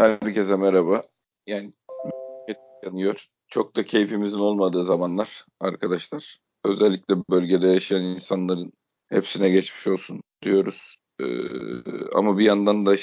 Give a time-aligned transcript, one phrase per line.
[0.00, 1.02] Herkese merhaba.
[1.46, 1.70] Yani
[2.84, 3.26] yanıyor.
[3.48, 6.38] Çok da keyfimizin olmadığı zamanlar arkadaşlar.
[6.64, 8.72] Özellikle bölgede yaşayan insanların
[9.08, 10.96] hepsine geçmiş olsun diyoruz.
[11.20, 11.24] Ee,
[12.14, 12.94] ama bir yandan da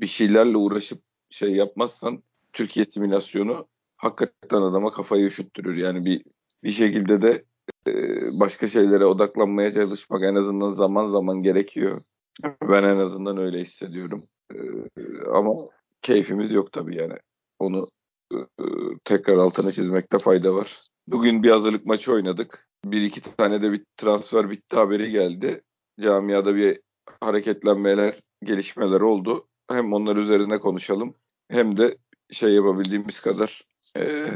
[0.00, 2.22] bir şeylerle uğraşıp şey yapmazsan
[2.52, 3.66] Türkiye simülasyonu
[3.96, 5.76] hakikaten adama kafayı üşüttürür.
[5.76, 6.24] Yani bir
[6.64, 7.44] bir şekilde de
[7.88, 7.92] e,
[8.40, 12.00] başka şeylere odaklanmaya çalışmak en azından zaman zaman gerekiyor.
[12.62, 14.22] Ben en azından öyle hissediyorum.
[14.54, 14.58] Ee,
[15.34, 15.52] ama
[16.06, 17.14] keyfimiz yok tabii yani.
[17.58, 17.88] Onu
[18.32, 18.38] e,
[19.04, 20.80] tekrar altına çizmekte fayda var.
[21.06, 22.68] Bugün bir hazırlık maçı oynadık.
[22.84, 25.62] Bir iki tane de bir transfer bitti haberi geldi.
[26.00, 26.80] Camiada bir
[27.20, 28.14] hareketlenmeler,
[28.44, 29.46] gelişmeler oldu.
[29.70, 31.14] Hem onlar üzerine konuşalım
[31.48, 31.98] hem de
[32.30, 33.62] şey yapabildiğimiz kadar
[33.96, 34.26] e,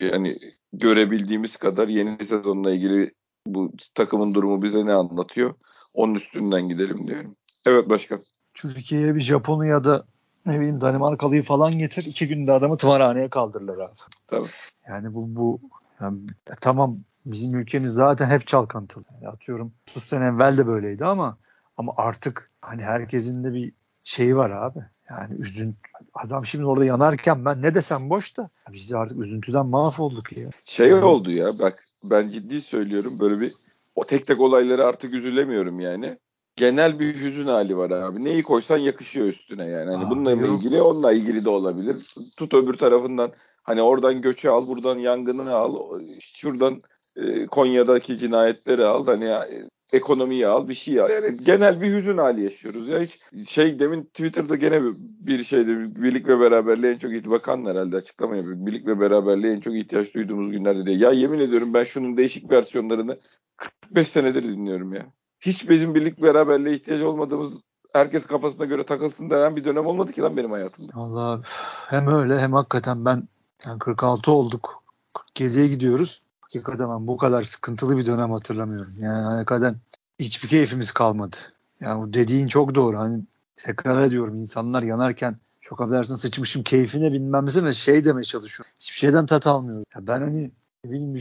[0.00, 0.34] yani
[0.72, 3.12] görebildiğimiz kadar yeni sezonla ilgili
[3.46, 5.54] bu takımın durumu bize ne anlatıyor?
[5.94, 7.36] Onun üstünden gidelim diyorum.
[7.66, 8.20] Evet başkan.
[8.54, 10.06] Türkiye'ye bir Japon'u ya da
[10.46, 12.04] ne bileyim Danimarkalı'yı falan getir.
[12.04, 13.94] iki günde adamı tımarhaneye kaldırırlar abi.
[14.26, 14.46] Tabii.
[14.88, 15.60] Yani bu bu
[16.00, 16.20] yani,
[16.60, 19.04] tamam bizim ülkemiz zaten hep çalkantılı.
[19.14, 21.38] Yani atıyorum 30 sene evvel de böyleydi ama
[21.76, 23.72] ama artık hani herkesin de bir
[24.04, 24.78] şeyi var abi.
[25.10, 25.76] Yani üzün
[26.14, 30.50] adam şimdi orada yanarken ben ne desem boş da biz de artık üzüntüden mahvolduk ya.
[30.64, 33.52] Şey oldu ya bak ben ciddi söylüyorum böyle bir
[33.94, 36.18] o tek tek olayları artık üzülemiyorum yani
[36.56, 38.24] genel bir hüzün hali var abi.
[38.24, 39.90] Neyi koysan yakışıyor üstüne yani.
[39.90, 40.40] Hani Aa, bununla yok.
[40.40, 42.14] ilgili onunla ilgili de olabilir.
[42.36, 43.32] Tut öbür tarafından
[43.62, 46.82] hani oradan göçü al, buradan yangını al, şuradan
[47.16, 49.06] e, Konya'daki cinayetleri al.
[49.06, 51.10] Hani ya, e, ekonomiyi al, bir şey al.
[51.10, 52.88] Yani genel bir hüzün hali yaşıyoruz.
[52.88, 54.82] Ya hiç şey demin Twitter'da gene
[55.20, 58.66] bir şeyde birlik ve beraberliğe en çok bakan herhalde açıklama yapıyor.
[58.66, 60.96] Birlik ve beraberliğe en çok ihtiyaç duyduğumuz günlerde diye.
[60.96, 63.18] Ya yemin ediyorum ben şunun değişik versiyonlarını
[63.56, 65.06] 45 senedir dinliyorum ya
[65.46, 67.52] hiç bizim birlik beraberliğe ihtiyaç olmadığımız
[67.92, 70.92] herkes kafasına göre takılsın denen bir dönem olmadı ki lan benim hayatımda.
[70.94, 71.42] Allah
[71.88, 73.28] hem öyle hem hakikaten ben
[73.66, 74.82] yani 46 olduk.
[75.14, 76.22] 47'ye gidiyoruz.
[76.40, 78.94] Hakikaten ben bu kadar sıkıntılı bir dönem hatırlamıyorum.
[79.00, 79.76] Yani hakikaten
[80.18, 81.36] hiçbir keyfimiz kalmadı.
[81.80, 82.98] Yani bu dediğin çok doğru.
[82.98, 83.22] Hani
[83.56, 88.72] tekrar ediyorum insanlar yanarken çok affedersin sıçmışım keyfine bilmem ne şey demeye çalışıyorum.
[88.80, 89.84] Hiçbir şeyden tat almıyorum.
[89.94, 90.50] Ya ben hani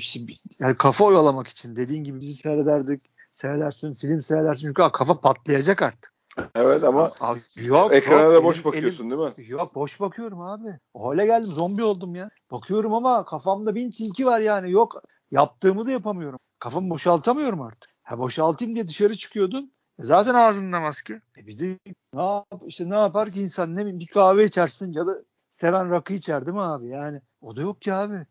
[0.02, 5.82] şey, yani kafa oyalamak için dediğin gibi bizi seyrederdik seyredersin, film seyredersin çünkü kafa patlayacak
[5.82, 6.14] artık.
[6.56, 9.48] Evet ama abi, yok, ekrana yok, da boş elim, bakıyorsun elim, değil mi?
[9.48, 10.80] Yok boş bakıyorum abi.
[10.98, 12.30] Hale geldim zombi oldum ya.
[12.52, 14.72] Bakıyorum ama kafamda bin tilki var yani.
[14.72, 15.02] Yok
[15.32, 16.40] yaptığımı da yapamıyorum.
[16.60, 17.92] Kafamı boşaltamıyorum artık.
[18.04, 19.72] Ha boşaltayım diye dışarı çıkıyordun.
[20.00, 21.22] E zaten ağzında maske.
[21.38, 21.80] E bir de
[22.14, 25.92] ne yap, işte ne yapar ki insan ne bileyim bir kahve içersin ya da seven
[25.92, 26.88] rakı içer değil mi abi?
[26.88, 28.26] Yani o da yok ki abi.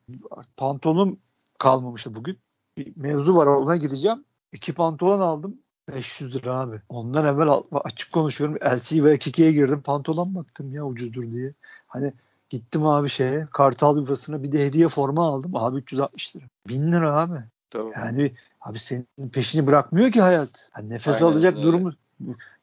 [0.56, 1.18] Pantolonum
[1.58, 2.38] kalmamıştı bugün.
[2.78, 4.24] Bir mevzu var ona gideceğim.
[4.54, 5.58] İki pantolon aldım.
[5.88, 6.80] 500 lira abi.
[6.88, 8.56] Ondan evvel açık konuşuyorum.
[8.56, 9.82] LC ve Kiki'ye girdim.
[9.82, 11.52] Pantolon baktım ya ucuzdur diye.
[11.86, 12.12] Hani
[12.50, 15.56] gittim abi şeye Kartal Yuvası'na bir de hediye forma aldım.
[15.56, 16.44] Abi 360 lira.
[16.68, 17.38] 1000 lira abi.
[17.70, 17.92] Tamam.
[17.96, 20.70] Yani abi senin peşini bırakmıyor ki hayat.
[20.78, 21.66] Yani nefes Aynen alacak öyle.
[21.66, 21.94] durumumuz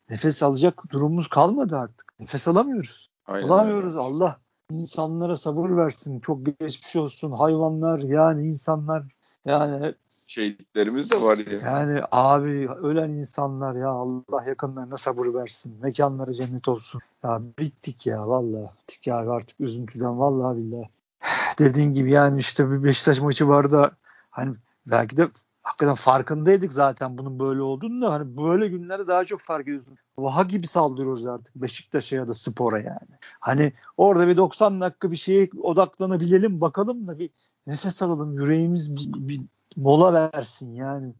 [0.09, 2.13] nefes alacak durumumuz kalmadı artık.
[2.19, 3.09] Nefes alamıyoruz.
[3.25, 3.99] Aynen Alamıyoruz öyle.
[4.03, 4.39] Allah
[4.71, 6.19] insanlara sabır versin.
[6.19, 7.31] Çok geçmiş olsun.
[7.31, 9.03] Hayvanlar yani insanlar
[9.45, 9.95] yani
[10.31, 11.59] şehitlerimiz de var ya.
[11.59, 15.77] Yani abi ölen insanlar ya Allah yakınlarına sabır versin.
[15.81, 17.01] Mekanları cennet olsun.
[17.23, 18.69] Ya bittik ya vallahi.
[18.81, 20.89] Bittik ya artık üzüntüden vallahi billahi.
[21.59, 23.91] Dediğin gibi yani işte bir Beşiktaş maçı vardı.
[24.29, 24.55] Hani
[24.85, 25.29] belki de
[25.63, 29.97] hakikaten farkındaydık zaten bunun böyle olduğunu da hani böyle günlerde daha çok fark ediyorsun.
[30.17, 33.17] Vaha gibi saldırıyoruz artık Beşiktaş'a ya da spora yani.
[33.39, 37.29] Hani orada bir 90 dakika bir şeye odaklanabilelim bakalım da bir
[37.67, 39.41] nefes alalım yüreğimiz bir, bir
[39.75, 41.13] mola versin yani.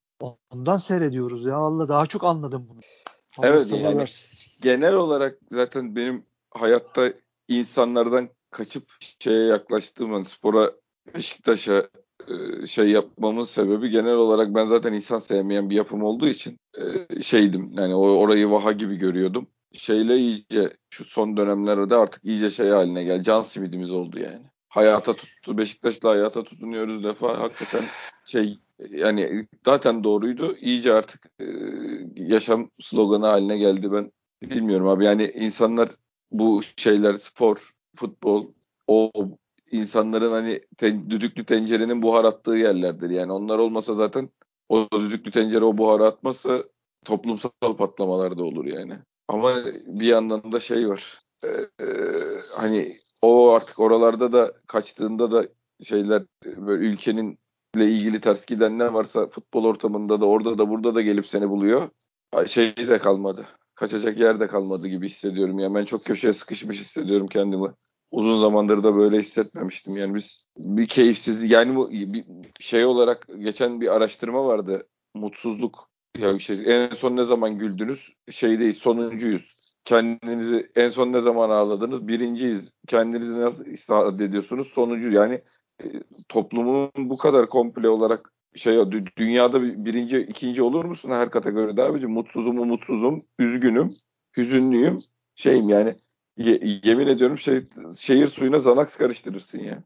[0.52, 2.80] Ondan seyrediyoruz ya Allah daha çok anladım bunu.
[3.38, 4.52] Allah evet yani versin.
[4.62, 7.14] genel olarak zaten benim hayatta
[7.48, 8.84] insanlardan kaçıp
[9.20, 10.72] şeye yaklaştığım hani spora
[11.16, 11.90] Beşiktaş'a
[12.28, 17.20] e, şey yapmamın sebebi genel olarak ben zaten insan sevmeyen bir yapım olduğu için e,
[17.22, 19.48] şeydim yani orayı vaha gibi görüyordum.
[19.74, 23.24] Şeyle iyice şu son dönemlerde artık iyice şey haline geldi.
[23.24, 25.58] Can simidimiz oldu yani hayata tuttu.
[25.58, 27.84] Beşiktaş'la hayata tutunuyoruz defa hakikaten
[28.26, 28.60] şey
[28.90, 30.58] yani zaten doğruydu.
[30.58, 31.46] İyice artık e,
[32.16, 35.06] yaşam sloganı haline geldi ben bilmiyorum abi.
[35.06, 35.90] Yani insanlar
[36.32, 38.48] bu şeyler spor, futbol
[38.88, 39.12] o
[39.72, 43.10] insanların hani ten, düdüklü tencerenin buhar attığı yerlerdir.
[43.10, 44.30] Yani onlar olmasa zaten
[44.70, 46.64] o düdüklü tencere o buharı atmazsa
[47.06, 49.00] toplumsal patlamalar da olur yani.
[49.28, 51.18] Ama bir yandan da şey var.
[51.44, 51.48] Ee,
[51.86, 51.88] e,
[52.58, 55.48] hani o artık oralarda da kaçtığında da
[55.84, 57.40] şeyler böyle ülkenin
[57.76, 61.50] ile ilgili ters giden ne varsa futbol ortamında da orada da burada da gelip seni
[61.50, 61.90] buluyor.
[62.48, 63.46] Şey de kalmadı.
[63.76, 65.60] Kaçacak yer de kalmadı gibi hissediyorum.
[65.60, 67.68] Ya ben çok köşeye sıkışmış hissediyorum kendimi.
[68.12, 69.98] uzun zamandır da böyle hissetmemiştim.
[69.98, 72.24] Yani biz bir keyifsizlik yani bu bir
[72.60, 74.88] şey olarak geçen bir araştırma vardı.
[75.16, 75.90] Mutsuzluk.
[76.18, 78.10] Ya işte en son ne zaman güldünüz?
[78.32, 79.61] Şey değil sonuncuyuz.
[79.86, 82.08] Kendinizi en son ne zaman ağladınız?
[82.08, 82.74] Birinciyiz.
[82.88, 84.68] Kendinizi nasıl ifade ediyorsunuz?
[84.68, 85.42] Sonucu yani
[85.84, 85.86] e,
[86.30, 92.12] toplumun bu kadar komple olarak şey dünyada birinci, ikinci olur musun her kategoride abicim?
[92.12, 93.94] Mutsuzum, umutsuzum, üzgünüm,
[94.38, 95.00] hüzünlüyüm,
[95.36, 95.96] şeyim yani
[96.38, 97.66] ye, yemin ediyorum şey
[97.98, 99.84] şehir suyuna zanaks karıştırırsın ya.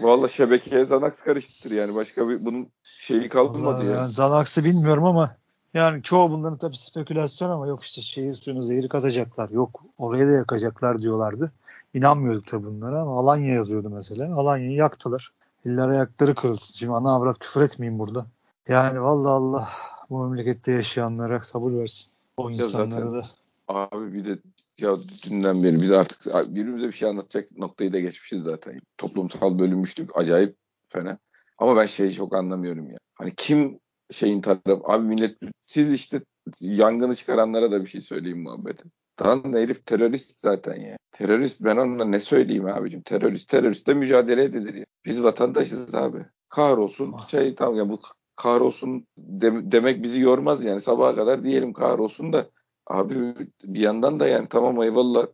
[0.00, 2.68] Valla şebekeye zanaks karıştır yani başka bir bunun
[2.98, 3.90] şeyi kalmadı ya.
[3.90, 5.36] Yani Zanax'ı bilmiyorum ama
[5.74, 9.50] yani çoğu bunların tabii spekülasyon ama yok işte şehir suyuna zehri katacaklar.
[9.50, 11.52] Yok oraya da yakacaklar diyorlardı.
[11.94, 14.36] İnanmıyorduk tabii bunlara ama Alanya yazıyordu mesela.
[14.36, 15.32] Alanya'yı yaktılar.
[15.64, 16.74] İller ayakları kırılsın.
[16.74, 18.26] Şimdi ana avrat küfür etmeyeyim burada.
[18.68, 19.68] Yani vallahi Allah
[20.10, 22.12] bu memlekette yaşayanlara sabır versin.
[22.36, 23.30] O insanlara da.
[23.68, 24.38] Abi bir de
[24.78, 24.94] ya
[25.26, 28.80] dünden beri biz artık birbirimize bir şey anlatacak noktayı da geçmişiz zaten.
[28.98, 30.56] Toplumsal bölünmüştük acayip
[30.88, 31.18] fena.
[31.58, 32.98] Ama ben şeyi çok anlamıyorum ya.
[33.14, 33.78] Hani kim
[34.12, 36.20] şeyin tarafı abi millet siz işte
[36.60, 38.84] yangını çıkaranlara da bir şey söyleyeyim muhabbeti.
[39.22, 40.96] Lan herif terörist zaten ya.
[41.12, 43.02] Terörist ben onunla ne söyleyeyim abicim?
[43.02, 44.84] Terörist teröristle mücadele edilir ya.
[45.04, 46.18] Biz vatandaşız abi.
[46.48, 47.28] Kahrolsun ah.
[47.28, 48.00] şey tamam ya bu
[48.36, 52.50] kahrolsun de, demek bizi yormaz yani sabaha kadar diyelim kahrolsun da
[52.86, 55.26] abi bir yandan da yani tamam eyvallah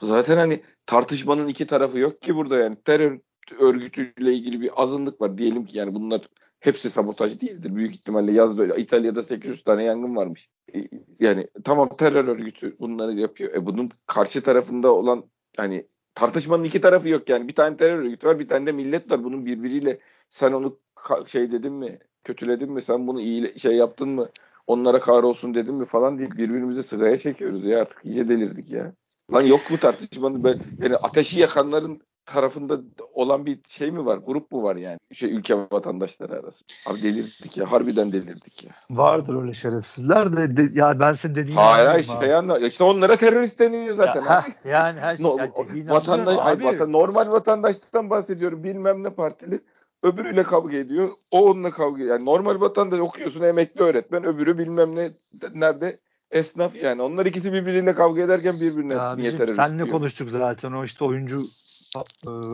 [0.00, 3.18] zaten hani tartışmanın iki tarafı yok ki burada yani terör
[3.58, 6.28] örgütüyle ilgili bir azınlık var diyelim ki yani bunlar
[6.62, 7.76] hepsi sabotaj değildir.
[7.76, 10.48] Büyük ihtimalle yazdı İtalya'da 800 tane yangın varmış.
[10.74, 10.78] E,
[11.20, 13.54] yani tamam terör örgütü bunları yapıyor.
[13.54, 15.24] E bunun karşı tarafında olan
[15.56, 17.48] hani tartışmanın iki tarafı yok yani.
[17.48, 19.24] Bir tane terör örgütü var, bir tane de millet var.
[19.24, 19.98] Bunun birbiriyle
[20.28, 20.78] sen onu
[21.26, 24.28] şey dedin mi, kötüledin mi, sen bunu iyi şey yaptın mı,
[24.66, 26.30] onlara kahrolsun dedin mi falan değil.
[26.30, 28.92] Birbirimizi sıraya çekiyoruz ya artık iyice delirdik ya.
[29.32, 32.80] Lan yok mu tartışmanın ben yani ateşi yakanların tarafında
[33.12, 34.16] olan bir şey mi var?
[34.16, 34.98] Grup mu var yani?
[35.12, 36.72] Şey ülke vatandaşları arasında.
[36.86, 37.72] Abi delirdik ya.
[37.72, 38.70] Harbiden delirdik ya.
[38.90, 42.58] Vardır öyle şerefsizler de, de ya ben senin dediğini Hayır hayır şey anla.
[42.58, 44.22] İşte onlara terörist deniyor zaten.
[44.22, 45.26] Ya, heh, yani her şey.
[45.26, 48.64] No, yani vatandaş, hayır, vatan, normal vatandaştan bahsediyorum.
[48.64, 49.60] Bilmem ne partili.
[50.02, 51.10] Öbürüyle kavga ediyor.
[51.30, 52.16] O onunla kavga ediyor.
[52.16, 54.24] Yani normal vatandaş okuyorsun emekli öğretmen.
[54.24, 55.10] Öbürü bilmem ne
[55.54, 55.98] nerede
[56.30, 57.02] esnaf yani.
[57.02, 61.40] Onlar ikisi birbiriyle kavga ederken birbirine ya niye terörist Senle konuştuk zaten o işte oyuncu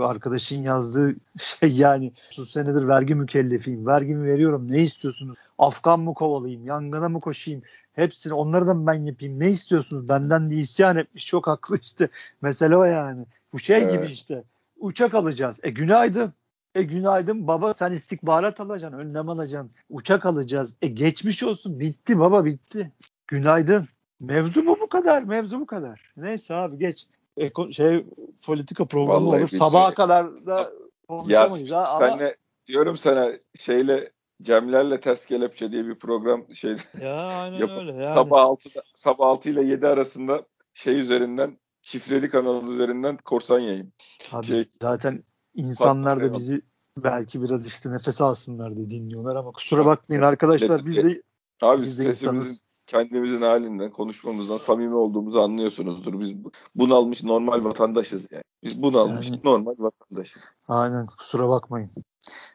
[0.03, 3.87] arkadaşın yazdığı şey yani 30 senedir vergi mükellefiyim.
[3.87, 4.71] Vergimi veriyorum.
[4.71, 5.37] Ne istiyorsunuz?
[5.59, 6.67] Afgan mı kovalayayım?
[6.67, 7.63] Yangına mı koşayım?
[7.93, 9.41] Hepsini onları da mı ben yapayım?
[9.41, 10.09] Ne istiyorsunuz?
[10.09, 11.27] Benden diye isyan etmiş.
[11.27, 12.09] Çok haklı işte.
[12.43, 13.27] Mesele o yani.
[13.53, 13.93] Bu şey evet.
[13.93, 14.45] gibi işte.
[14.79, 15.61] Uçak alacağız.
[15.63, 16.33] E günaydın.
[16.75, 18.99] E günaydın baba sen istikbarat alacaksın.
[18.99, 19.71] Önlem alacaksın.
[19.91, 20.75] Uçak alacağız.
[20.83, 21.81] E geçmiş olsun.
[21.81, 22.93] Bitti baba bitti.
[23.27, 23.89] Günaydın.
[24.21, 25.23] Mevzu mu bu kadar?
[25.23, 26.13] Mevzu bu kadar.
[26.17, 27.07] Neyse abi geç
[27.39, 28.07] eko, şey
[28.47, 29.49] politika programı Vallahi olur.
[29.49, 30.73] Sabaha kadar da
[31.09, 31.99] konuşamayız ya, ha.
[31.99, 32.37] Senle,
[32.67, 34.13] diyorum sana şeyle
[34.43, 38.15] Cemlerle Ters Kelepçe diye bir program şey ya, aynen yap- öyle yani.
[38.15, 40.43] sabah 6'da sabah 6 ile 7 arasında
[40.73, 43.93] şey üzerinden şifreli kanal üzerinden korsan yayın.
[44.33, 45.25] Abi şey, zaten
[45.55, 46.63] insanlar da bizi
[46.97, 51.23] belki biraz işte nefes alsınlar diye dinliyorlar ama kusura bakmayın arkadaşlar biz de
[51.63, 56.21] Abi biz de sesimizin insanız kendimizin halinden, konuşmamızdan samimi olduğumuzu anlıyorsunuzdur.
[56.21, 56.35] Biz
[56.75, 58.45] bunalmış normal vatandaşız yani.
[58.65, 60.43] Biz bunalmış yani, normal vatandaşız.
[60.69, 61.91] Aynen kusura bakmayın.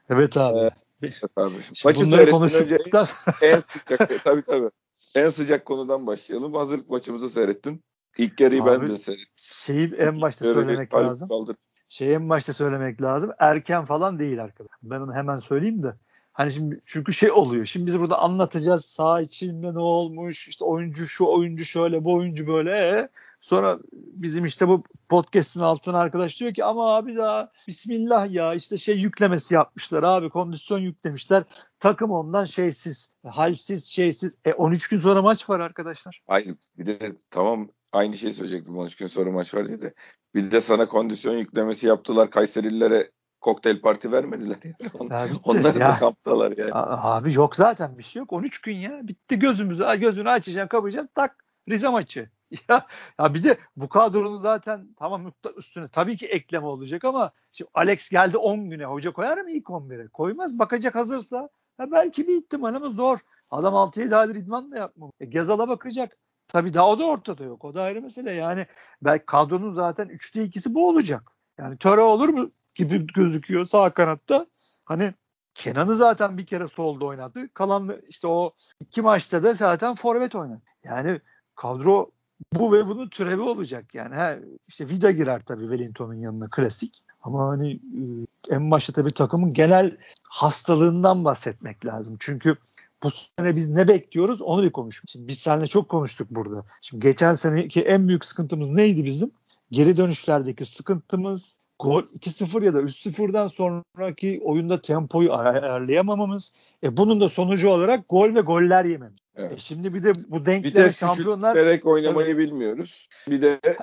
[0.10, 0.60] Evet abi.
[0.60, 0.72] Ee,
[1.02, 1.56] evet abi.
[1.86, 3.08] Maçı seyrettin
[3.42, 4.70] en sıcak tabii tabii.
[5.16, 6.54] En sıcak konudan başlayalım.
[6.54, 7.84] Hazırlık maçımızı seyrettin.
[8.18, 9.34] İlk yarıyı ben de seyrettim.
[9.36, 11.30] Şeyi en başta söylemek lazım.
[11.30, 11.56] Kaldır.
[11.90, 13.32] Şeyi en başta söylemek lazım.
[13.40, 14.80] Erken falan değil arkadaşlar.
[14.84, 15.96] Ben onu hemen söyleyeyim de.
[16.34, 17.66] Hani şimdi çünkü şey oluyor.
[17.66, 20.48] Şimdi biz burada anlatacağız sağ içinde ne olmuş.
[20.48, 23.10] işte oyuncu şu oyuncu şöyle bu oyuncu böyle.
[23.42, 28.78] Sonra bizim işte bu podcast'in altına arkadaş diyor ki ama abi daha bismillah ya işte
[28.78, 31.44] şey yüklemesi yapmışlar abi kondisyon yüklemişler.
[31.80, 34.38] Takım ondan şeysiz, halsiz, şeysiz.
[34.46, 36.22] E 13 gün sonra maç var arkadaşlar.
[36.28, 39.94] Hayır bir de tamam aynı şeyi söyleyecektim 13 gün sonra maç var diye de.
[40.36, 43.12] Bir de sana kondisyon yüklemesi yaptılar Kayserililere
[43.44, 44.58] kokteyl parti vermediler.
[44.64, 44.92] Yani.
[45.00, 45.10] On,
[45.44, 46.72] onlar da kamptalar yani.
[46.74, 48.34] Abi yok zaten bir şey yok.
[48.34, 49.08] 13 gün ya.
[49.08, 49.86] Bitti gözümüzü.
[50.00, 51.46] Gözünü açacaksın kapayacaksın tak.
[51.70, 52.30] Rize maçı.
[52.70, 52.88] Ya,
[53.20, 58.10] ya bir de bu kadronun zaten tamam üstüne tabii ki ekleme olacak ama şimdi Alex
[58.10, 60.08] geldi 10 güne hoca koyar mı ilk 11'e?
[60.08, 60.60] Koymaz.
[60.60, 63.20] Bakacak hazırsa ha belki bir ihtimal ama zor.
[63.52, 65.12] Adam 6-7 aydır idman da yapmıyor.
[65.20, 66.18] E, Gezal'a bakacak.
[66.48, 67.66] Tabii daha o da ortada yok.
[67.66, 68.32] O da ayrı mesele.
[68.32, 68.68] Yani
[69.02, 71.32] belki kadronun zaten 3'te 2'si bu olacak.
[71.58, 72.52] Yani töre olur mu?
[72.75, 74.46] Gibi gözüküyor sağ kanatta.
[74.86, 75.13] Hani
[75.56, 77.50] Kenan'ı zaten bir kere solda oynadı.
[77.53, 80.62] Kalan işte o iki maçta da zaten forvet oynadı.
[80.84, 81.22] Yani
[81.56, 82.12] kadro
[82.53, 84.15] bu ve bunun türevi olacak yani.
[84.15, 84.36] Ha,
[84.68, 87.03] işte Vida girer tabii Wellington'un yanına klasik.
[87.22, 88.01] Ama hani e,
[88.50, 92.18] en başta tabii takımın genel hastalığından bahsetmek lazım.
[92.20, 92.58] Çünkü
[93.03, 95.08] bu sene biz ne bekliyoruz onu bir konuşalım.
[95.08, 96.65] Şimdi biz seninle çok konuştuk burada.
[96.82, 99.32] Şimdi geçen seneki en büyük sıkıntımız neydi bizim?
[99.72, 106.54] Geri dönüşlerdeki sıkıntımız gol 2-0 ya da 3-0'dan sonraki oyunda tempoyu ayarlayamamamız.
[106.84, 109.20] E bunun da sonucu olarak gol ve goller yememiz.
[109.36, 109.54] Evet.
[109.54, 111.56] E şimdi bir de bu denkleme şampiyonlar...
[111.56, 112.38] Bir oynamayı evet.
[112.38, 113.08] bilmiyoruz.
[113.30, 113.78] Bir de e,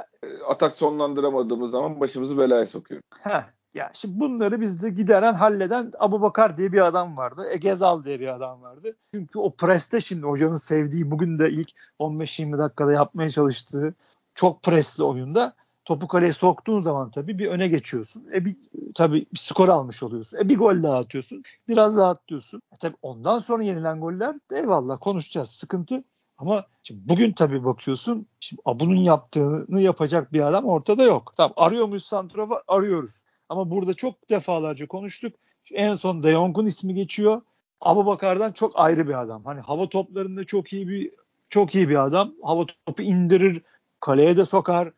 [0.49, 3.05] atak sonlandıramadığımız zaman başımızı belaya sokuyoruz.
[3.21, 3.43] Heh.
[3.75, 7.47] Ya şimdi bunları bizde gideren halleden Abu Bakar diye bir adam vardı.
[7.53, 8.97] Egezal diye bir adam vardı.
[9.15, 13.95] Çünkü o preste şimdi hocanın sevdiği bugün de ilk 15-20 dakikada yapmaya çalıştığı
[14.35, 15.55] çok presli oyunda
[15.91, 18.27] topu kaleye soktuğun zaman tabii bir öne geçiyorsun.
[18.35, 18.57] E bir
[18.95, 20.39] tabii bir skor almış oluyorsun.
[20.39, 21.43] E bir gol daha atıyorsun.
[21.69, 22.63] Biraz daha atlıyorsun.
[22.73, 25.51] E tabii ondan sonra yenilen goller de eyvallah konuşacağız.
[25.51, 26.05] Sıkıntı
[26.39, 31.33] ama şimdi bugün tabii bakıyorsun şimdi bunun yaptığını yapacak bir adam ortada yok.
[31.37, 32.63] Tamam arıyor muyuz Santrova?
[32.69, 33.23] Arıyoruz.
[33.49, 35.33] Ama burada çok defalarca konuştuk.
[35.73, 37.43] En son De Jong'un ismi geçiyor.
[37.81, 39.45] Abu Bakar'dan çok ayrı bir adam.
[39.45, 41.11] Hani hava toplarında çok iyi bir
[41.49, 42.33] çok iyi bir adam.
[42.43, 43.63] Hava topu indirir,
[44.01, 44.93] kaleye de sokar.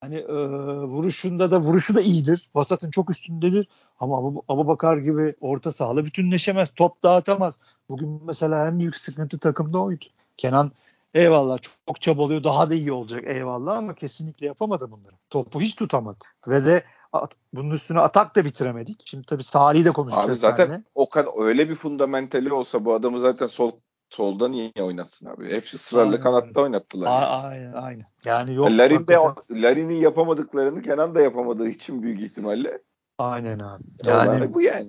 [0.00, 0.34] Hani e,
[0.82, 2.50] vuruşunda da vuruşu da iyidir.
[2.54, 3.68] Vasat'ın çok üstündedir.
[4.00, 6.70] Ama Abu, Abu Bakar gibi orta sahada bütünleşemez.
[6.76, 7.58] Top dağıtamaz.
[7.88, 10.04] Bugün mesela en büyük sıkıntı takımda oydu.
[10.36, 10.72] Kenan
[11.14, 12.44] eyvallah çok, çok çabalıyor.
[12.44, 15.14] Daha da iyi olacak eyvallah ama kesinlikle yapamadı bunları.
[15.30, 16.24] Topu hiç tutamadı.
[16.48, 19.02] Ve de at, bunun üstüne atak da bitiremedik.
[19.04, 20.84] Şimdi tabii Salih'i de konuşacağız Abi zaten seninle.
[20.94, 23.72] o kadar öyle bir fundamentali olsa bu adamı zaten sol
[24.10, 25.52] solda niye oynatsın abi?
[25.52, 26.20] Hepsi ısrarla aynen.
[26.20, 27.06] kanatta oynattılar.
[27.06, 27.44] A- yani.
[27.44, 28.06] Aynen aynen.
[28.24, 28.70] Yani yok.
[28.70, 29.18] Larin de
[29.50, 32.82] Larin'in yapamadıklarını Kenan da yapamadığı için büyük ihtimalle.
[33.18, 33.82] Aynen abi.
[34.04, 34.86] Yani, yani bu yani.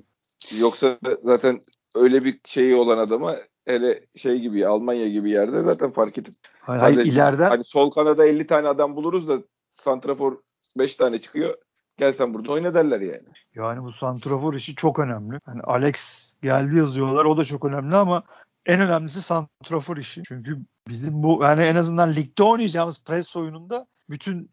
[0.57, 1.59] Yoksa zaten
[1.95, 3.35] öyle bir şeyi olan adama
[3.65, 8.25] hele şey gibi Almanya gibi yerde zaten fark edip hayır, hayır ileride hani sol kanada
[8.25, 9.37] 50 tane adam buluruz da
[9.73, 10.37] santrafor
[10.77, 11.55] 5 tane çıkıyor.
[11.97, 13.27] Gel sen burada oyna derler yani.
[13.55, 15.39] Yani bu santrafor işi çok önemli.
[15.45, 18.23] Hani Alex geldi yazıyorlar o da çok önemli ama
[18.65, 20.23] en önemlisi santrafor işi.
[20.27, 24.51] Çünkü bizim bu yani en azından ligde oynayacağımız pres oyununda bütün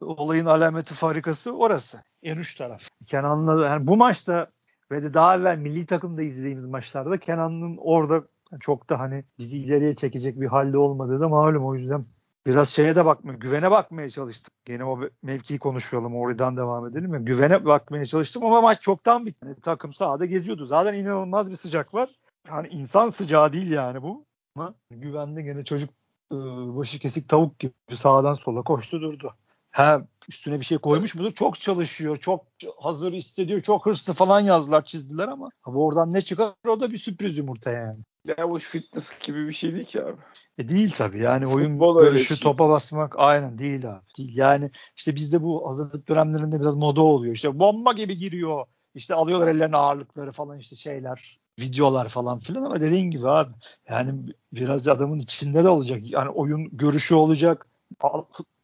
[0.00, 2.02] olayın alameti farikası orası.
[2.22, 2.88] En uç taraf.
[3.06, 4.50] Kenan'la yani bu maçta
[4.90, 8.22] ve de daha evvel milli takımda izlediğimiz maçlarda Kenan'ın orada
[8.60, 12.06] çok da hani bizi ileriye çekecek bir halde olmadığı da malum o yüzden
[12.46, 14.54] biraz şeye de bakma, güvene bakmaya çalıştık.
[14.64, 17.14] Gene o mevkiyi konuşalım, oradan devam edelim.
[17.14, 19.46] Yani güvene bakmaya çalıştım ama maç çoktan bitti.
[19.46, 20.64] Yani takım sahada geziyordu.
[20.64, 22.08] Zaten inanılmaz bir sıcak var.
[22.48, 24.26] Yani insan sıcağı değil yani bu.
[24.56, 25.90] Ama güvende gene çocuk
[26.32, 29.34] ıı, başı kesik tavuk gibi sağdan sola koştu durdu.
[29.70, 31.32] Ha üstüne bir şey koymuş mudur?
[31.32, 32.46] Çok çalışıyor, çok
[32.78, 36.98] hazır hissediyor, çok hırslı falan yazdılar, çizdiler ama abi oradan ne çıkar o da bir
[36.98, 37.98] sürpriz yumurta yani.
[38.24, 40.20] Ya bu fitness gibi bir şey değil ki abi.
[40.58, 42.42] E değil tabii yani oyun Futbol görüşü şey.
[42.42, 44.02] topa basmak aynen değil abi.
[44.18, 47.34] Değil yani işte bizde bu hazırlık dönemlerinde biraz moda oluyor.
[47.34, 48.66] İşte bomba gibi giriyor.
[48.94, 53.52] İşte alıyorlar ellerine ağırlıkları falan işte şeyler videolar falan filan ama dediğin gibi abi
[53.88, 54.14] yani
[54.52, 56.00] biraz adamın içinde de olacak.
[56.04, 57.66] Yani oyun görüşü olacak.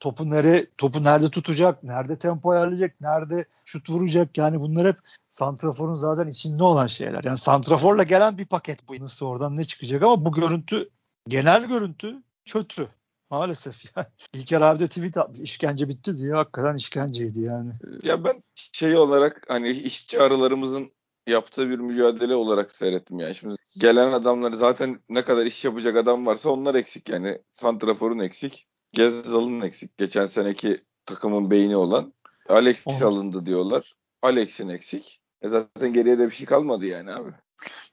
[0.00, 1.82] Topu nere topu nerede tutacak?
[1.82, 3.00] Nerede tempo ayarlayacak?
[3.00, 4.38] Nerede şut vuracak?
[4.38, 4.96] Yani bunlar hep
[5.28, 7.24] santraforun zaten içinde olan şeyler.
[7.24, 9.00] Yani santraforla gelen bir paket bu.
[9.00, 10.90] Nasıl oradan ne çıkacak ama bu görüntü
[11.28, 12.88] genel görüntü kötü.
[13.30, 14.06] Maalesef yani.
[14.32, 15.42] İlker abi de tweet attı.
[15.42, 16.32] İşkence bitti diye.
[16.32, 17.72] Hakikaten işkenceydi yani.
[18.02, 20.90] Ya ben şey olarak hani işçi arılarımızın
[21.26, 23.34] yaptığı bir mücadele olarak seyrettim yani.
[23.34, 27.38] Şimdi gelen adamları zaten ne kadar iş yapacak adam varsa onlar eksik yani.
[27.52, 28.66] Santrafor'un eksik.
[28.92, 29.98] Gezal'ın eksik.
[29.98, 30.76] Geçen seneki
[31.06, 32.12] takımın beyni olan.
[32.48, 33.02] Alex oh.
[33.02, 33.94] alındı diyorlar.
[34.22, 35.20] Alex'in eksik.
[35.42, 37.30] E zaten geriye de bir şey kalmadı yani abi.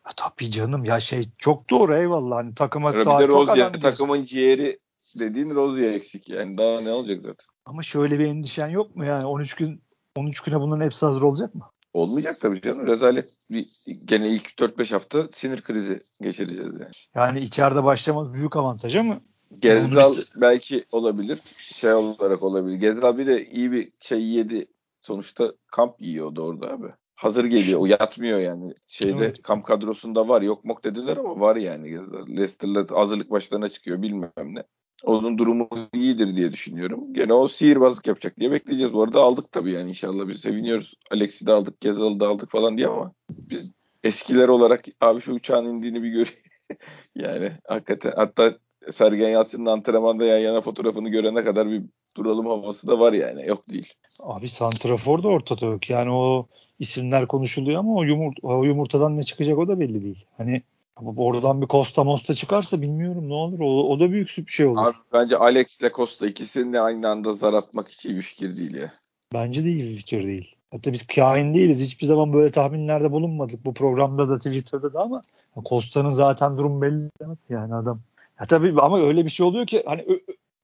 [0.05, 4.79] Ya tabii canım ya şey çok doğru eyvallah hani takıma bir de Rozier takımın ciğeri
[5.19, 7.45] dediğin Rozier eksik yani daha ne olacak zaten.
[7.65, 9.83] Ama şöyle bir endişen yok mu yani 13 gün
[10.15, 11.71] 13 güne bunların hepsi hazır olacak mı?
[11.93, 12.87] Olmayacak tabii canım.
[12.87, 13.29] Rezalet.
[13.51, 13.65] Bir,
[14.05, 16.91] gene ilk 4-5 hafta sinir krizi geçireceğiz yani.
[17.15, 19.21] Yani içeride başlamak büyük avantaj ama
[19.59, 21.39] Gezal belki olabilir.
[21.71, 22.75] Şey olarak olabilir.
[22.75, 24.67] Gezal bir de iyi bir şey yedi.
[25.01, 26.87] Sonuçta kamp yiyordu orada abi.
[27.15, 27.79] Hazır geliyor.
[27.79, 28.73] O yatmıyor yani.
[28.87, 29.41] Şeyde evet.
[29.41, 30.41] kamp kadrosunda var.
[30.41, 31.99] Yok mok dediler ama var yani.
[32.29, 34.63] Leicester'la hazırlık başlarına çıkıyor bilmem ne.
[35.03, 37.13] Onun durumu iyidir diye düşünüyorum.
[37.13, 38.93] Gene o sihirbazlık yapacak diye bekleyeceğiz.
[38.93, 40.93] Bu arada aldık tabii yani inşallah biz seviniyoruz.
[41.11, 43.71] Alex'i de aldık, Gezal'ı da aldık falan diye ama biz
[44.03, 46.39] eskiler olarak abi şu uçağın indiğini bir göreyim.
[47.15, 48.57] yani hakikaten hatta
[48.91, 51.83] Sergen Yalçın'ın antrenmanda yan yana fotoğrafını görene kadar bir
[52.17, 53.47] duralım havası da var yani.
[53.47, 53.93] Yok değil.
[54.19, 55.89] Abi Santrafor da ortada yok.
[55.89, 56.47] Yani o
[56.79, 60.25] isimler konuşuluyor ama o, yumurt o yumurtadan ne çıkacak o da belli değil.
[60.37, 60.61] Hani
[60.95, 63.59] Ama oradan bir Costa Mosta çıkarsa bilmiyorum ne olur.
[63.59, 64.81] O, o da büyük bir şey olur.
[64.81, 68.57] Abi bence Alex ile Costa ikisini de aynı anda zar atmak hiç iyi bir fikir
[68.57, 68.93] değil ya.
[69.33, 70.55] Bence de iyi bir fikir değil.
[70.71, 71.81] Hatta biz kain değiliz.
[71.81, 73.65] Hiçbir zaman böyle tahminlerde bulunmadık.
[73.65, 75.23] Bu programda da Twitter'da da ama
[75.69, 77.09] Costa'nın zaten durum belli.
[77.49, 77.99] Yani adam.
[78.39, 80.05] Ya tabii ama öyle bir şey oluyor ki hani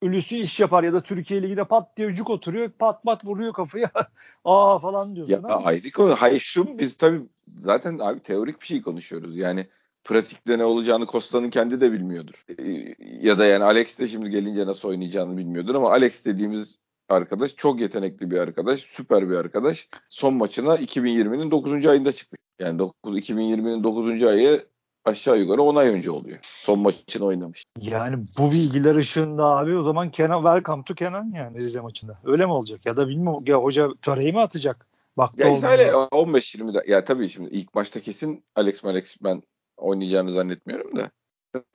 [0.02, 3.90] ölüsü iş yapar ya da Türkiye Ligi'de pat diye cuk oturuyor pat pat vuruyor kafaya
[4.44, 5.32] aa falan diyorsun.
[5.48, 6.14] Ya ayrı konu.
[6.14, 7.20] Hayır şu biz tabii
[7.64, 9.36] zaten abi teorik bir şey konuşuyoruz.
[9.36, 9.66] Yani
[10.08, 12.44] pratikte ne olacağını Costa'nın kendi de bilmiyordur.
[12.58, 12.94] Ee,
[13.26, 17.80] ya da yani Alex de şimdi gelince nasıl oynayacağını bilmiyordur ama Alex dediğimiz arkadaş çok
[17.80, 19.88] yetenekli bir arkadaş, süper bir arkadaş.
[20.08, 21.86] Son maçına 2020'nin 9.
[21.86, 22.40] ayında çıkmış.
[22.58, 24.22] Yani 9 2020'nin 9.
[24.22, 24.66] ayı
[25.04, 26.38] aşağı yukarı 10 ay önce oluyor.
[26.60, 27.64] Son maçını oynamış.
[27.80, 32.18] Yani bu bilgiler ışığında abi o zaman Kenan welcome to Kenan yani Rize maçında.
[32.24, 32.86] Öyle mi olacak?
[32.86, 34.86] Ya da bilmiyorum ya hoca töreyi mi atacak?
[35.16, 39.42] Baktı ya işte öyle 15-20 ya tabii şimdi ilk maçta kesin Alex Malex ben
[39.78, 41.10] oynayacağını zannetmiyorum da.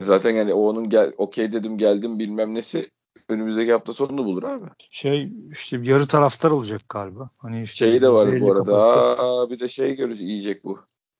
[0.00, 2.90] Zaten yani o onun gel okey dedim geldim bilmem nesi
[3.28, 4.66] önümüzdeki hafta sonunu bulur abi.
[4.90, 7.30] Şey işte yarı taraftar olacak galiba.
[7.38, 8.76] Hani işte şey de var bu arada.
[8.76, 10.78] Aa, bir de şey görecek yiyecek bu.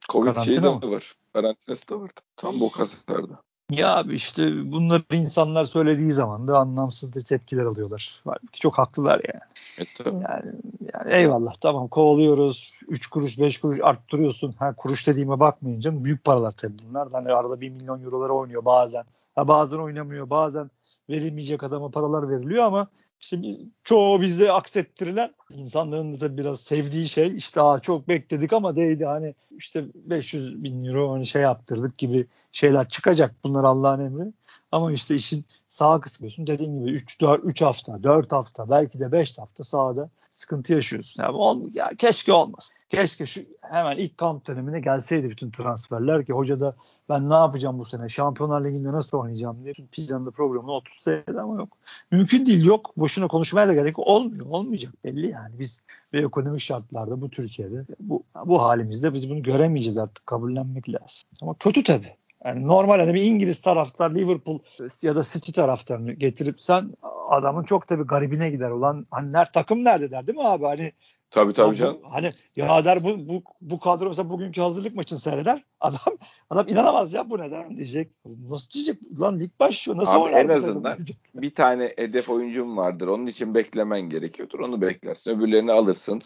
[0.09, 0.93] Covid Karantina şeyi de mı?
[0.93, 1.15] var.
[1.33, 2.11] Karantinası da var.
[2.37, 3.43] Tam bu kasarda.
[3.71, 8.21] Ya abi işte bunları insanlar söylediği zaman da anlamsız tepkiler alıyorlar.
[8.25, 9.43] Halbuki çok haklılar yani.
[9.79, 10.25] E, tabii.
[10.29, 10.53] Yani,
[10.95, 12.73] yani eyvallah tamam kovalıyoruz.
[12.89, 14.53] 3 kuruş 5 kuruş arttırıyorsun.
[14.53, 17.09] Ha kuruş dediğime bakmayınca büyük paralar tabii bunlar.
[17.13, 19.05] Hani arada 1 milyon eurolara oynuyor bazen.
[19.35, 20.71] Ha bazen oynamıyor bazen
[21.11, 22.89] verilmeyecek adama paralar veriliyor ama
[23.21, 28.77] işte biz, çoğu bize aksettirilen insanların da biraz sevdiği şey işte Aa, çok bekledik ama
[28.77, 34.33] değdi hani işte 500 bin euro hani şey yaptırdık gibi şeyler çıkacak bunlar Allah'ın emri.
[34.73, 39.13] Ama işte işin sağ kısmıyorsun dediğin gibi 3 4 3 hafta, 4 hafta, belki de
[39.13, 41.23] 5 hafta sahada sıkıntı yaşıyorsun.
[41.23, 42.71] Yani ol, ya keşke olmaz.
[42.95, 46.77] Keşke şu hemen ilk kamp dönemine gelseydi bütün transferler ki hoca da
[47.09, 48.09] ben ne yapacağım bu sene?
[48.09, 51.69] Şampiyonlar Ligi'nde nasıl oynayacağım diye planında programını oturtsaydı ama yok.
[52.11, 52.97] Mümkün değil yok.
[52.97, 53.99] Boşuna konuşmaya da gerek.
[53.99, 54.47] Olmuyor.
[54.49, 55.59] Olmayacak belli yani.
[55.59, 55.81] Biz
[56.13, 60.27] ve ekonomik şartlarda bu Türkiye'de bu, bu halimizde biz bunu göremeyeceğiz artık.
[60.27, 61.29] Kabullenmek lazım.
[61.43, 62.17] Ama kötü tabii.
[62.45, 64.59] Yani normal hani bir İngiliz taraftar Liverpool
[65.03, 66.91] ya da City taraftarını getirip sen
[67.29, 68.71] adamın çok tabii garibine gider.
[68.71, 70.65] Ulan hani takım nerede der değil mi abi?
[70.65, 70.93] Hani
[71.35, 71.99] Tabii tabii canım.
[72.03, 75.65] Hani ya der bu, bu, bu kadro mesela bugünkü hazırlık maçını seyreder.
[75.81, 76.17] Adam
[76.51, 78.11] adam inanamaz ya bu neden diyecek.
[78.51, 78.99] Nasıl diyecek?
[79.21, 79.99] Lan lig başlıyor.
[79.99, 80.99] Nasıl Abi en azından
[81.35, 83.07] bir tane hedef oyuncum vardır.
[83.07, 84.61] Onun için beklemen gerekiyordur.
[84.61, 85.31] Onu beklersin.
[85.31, 86.23] Öbürlerini alırsın.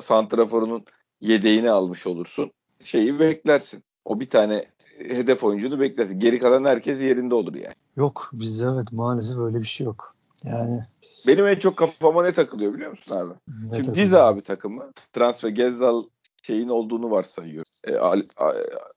[0.00, 0.84] Santraforunun
[1.20, 2.50] yedeğini almış olursun.
[2.84, 3.84] Şeyi beklersin.
[4.04, 4.64] O bir tane
[4.98, 6.20] hedef oyuncunu beklersin.
[6.20, 7.74] Geri kalan herkes yerinde olur yani.
[7.96, 10.14] Yok bizde evet maalesef öyle bir şey yok.
[10.44, 10.84] Yani
[11.26, 13.34] benim en çok kafama ne takılıyor biliyor musun abi?
[13.70, 14.92] Ne Şimdi diz abi takımı.
[15.12, 16.04] Transfer Gezzal
[16.42, 17.72] şeyin olduğunu varsayıyorum.
[17.84, 17.96] E,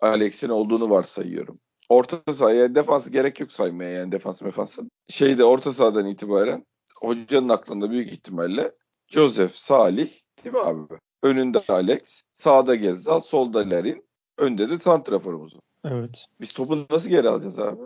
[0.01, 1.59] Alex'in olduğunu varsayıyorum.
[1.89, 4.81] Orta sahaya defansı gerek yok saymaya yani defans mefansı.
[5.07, 6.65] Şeyde orta sahadan itibaren
[7.01, 8.71] hocanın aklında büyük ihtimalle
[9.07, 10.09] Joseph, Salih
[10.43, 10.93] değil mi abi?
[11.23, 14.05] Önünde Alex, sağda Gezzal, solda Larin,
[14.37, 15.53] önde de Santrafor'umuz
[15.85, 16.25] Evet.
[16.41, 17.81] Biz topu nasıl geri alacağız abi?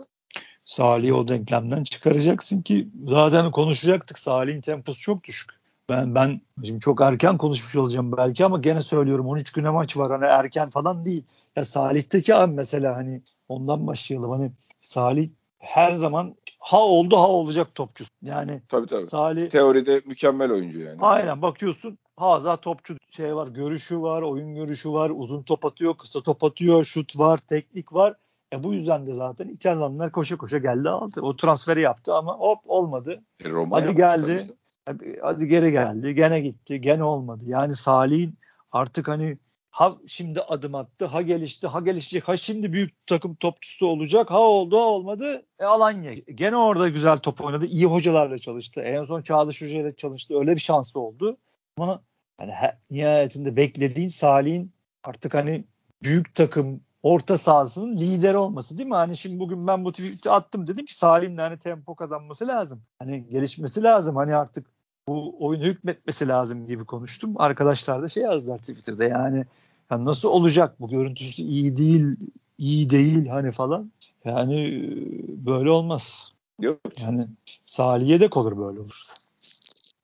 [0.68, 4.18] Salih'i o denklemden çıkaracaksın ki zaten konuşacaktık.
[4.18, 5.50] Salih'in temposu çok düşük.
[5.88, 10.12] Ben ben şimdi çok erken konuşmuş olacağım belki ama gene söylüyorum 13 güne maç var
[10.12, 11.24] hani erken falan değil.
[11.56, 17.74] Ya Salih'teki abi mesela hani ondan başlayalım hani Salih her zaman ha oldu ha olacak
[17.74, 18.04] topçu.
[18.22, 19.06] Yani tabii, tabii.
[19.06, 20.98] Salih teoride mükemmel oyuncu yani.
[21.00, 26.20] Aynen bakıyorsun haza topçu şey var, görüşü var, oyun görüşü var, uzun top atıyor, kısa
[26.20, 28.14] top atıyor, şut var, teknik var.
[28.52, 31.20] E bu yüzden de zaten İtalyanlar koşa koşa geldi aldı.
[31.20, 33.22] O transferi yaptı ama hop olmadı.
[33.44, 34.46] E Roma hadi geldi.
[34.86, 36.14] Hadi, hadi geri geldi.
[36.14, 36.80] Gene gitti.
[36.80, 37.44] Gene olmadı.
[37.46, 38.34] Yani Salih'in
[38.72, 39.38] artık hani
[39.70, 44.40] ha şimdi adım attı, ha gelişti, ha gelişecek, ha şimdi büyük takım topçusu olacak, ha
[44.40, 45.46] oldu, ha olmadı.
[45.58, 47.66] E Alanya gene orada güzel top oynadı.
[47.66, 48.80] iyi hocalarla çalıştı.
[48.80, 50.38] En son Çağdaş Hoca ile çalıştı.
[50.38, 51.36] Öyle bir şansı oldu.
[51.76, 52.02] Ama
[52.38, 52.52] hani
[52.90, 54.72] nihayetinde beklediğin Salih'in
[55.04, 55.64] artık hani
[56.02, 58.94] büyük takım orta sahasının lider olması değil mi?
[58.94, 62.82] Hani şimdi bugün ben bu tweet'i attım dedim ki Salih'in hani tempo kazanması lazım.
[62.98, 64.16] Hani gelişmesi lazım.
[64.16, 64.66] Hani artık
[65.08, 67.34] bu oyunu hükmetmesi lazım gibi konuştum.
[67.36, 69.46] Arkadaşlar da şey yazdılar Twitter'da yani,
[69.90, 72.16] yani nasıl olacak bu görüntüsü iyi değil
[72.58, 73.92] iyi değil hani falan.
[74.24, 76.32] Yani e, böyle olmaz.
[76.60, 76.78] Yok.
[77.02, 77.26] Yani
[77.64, 79.14] Salih'e de olur böyle olursa.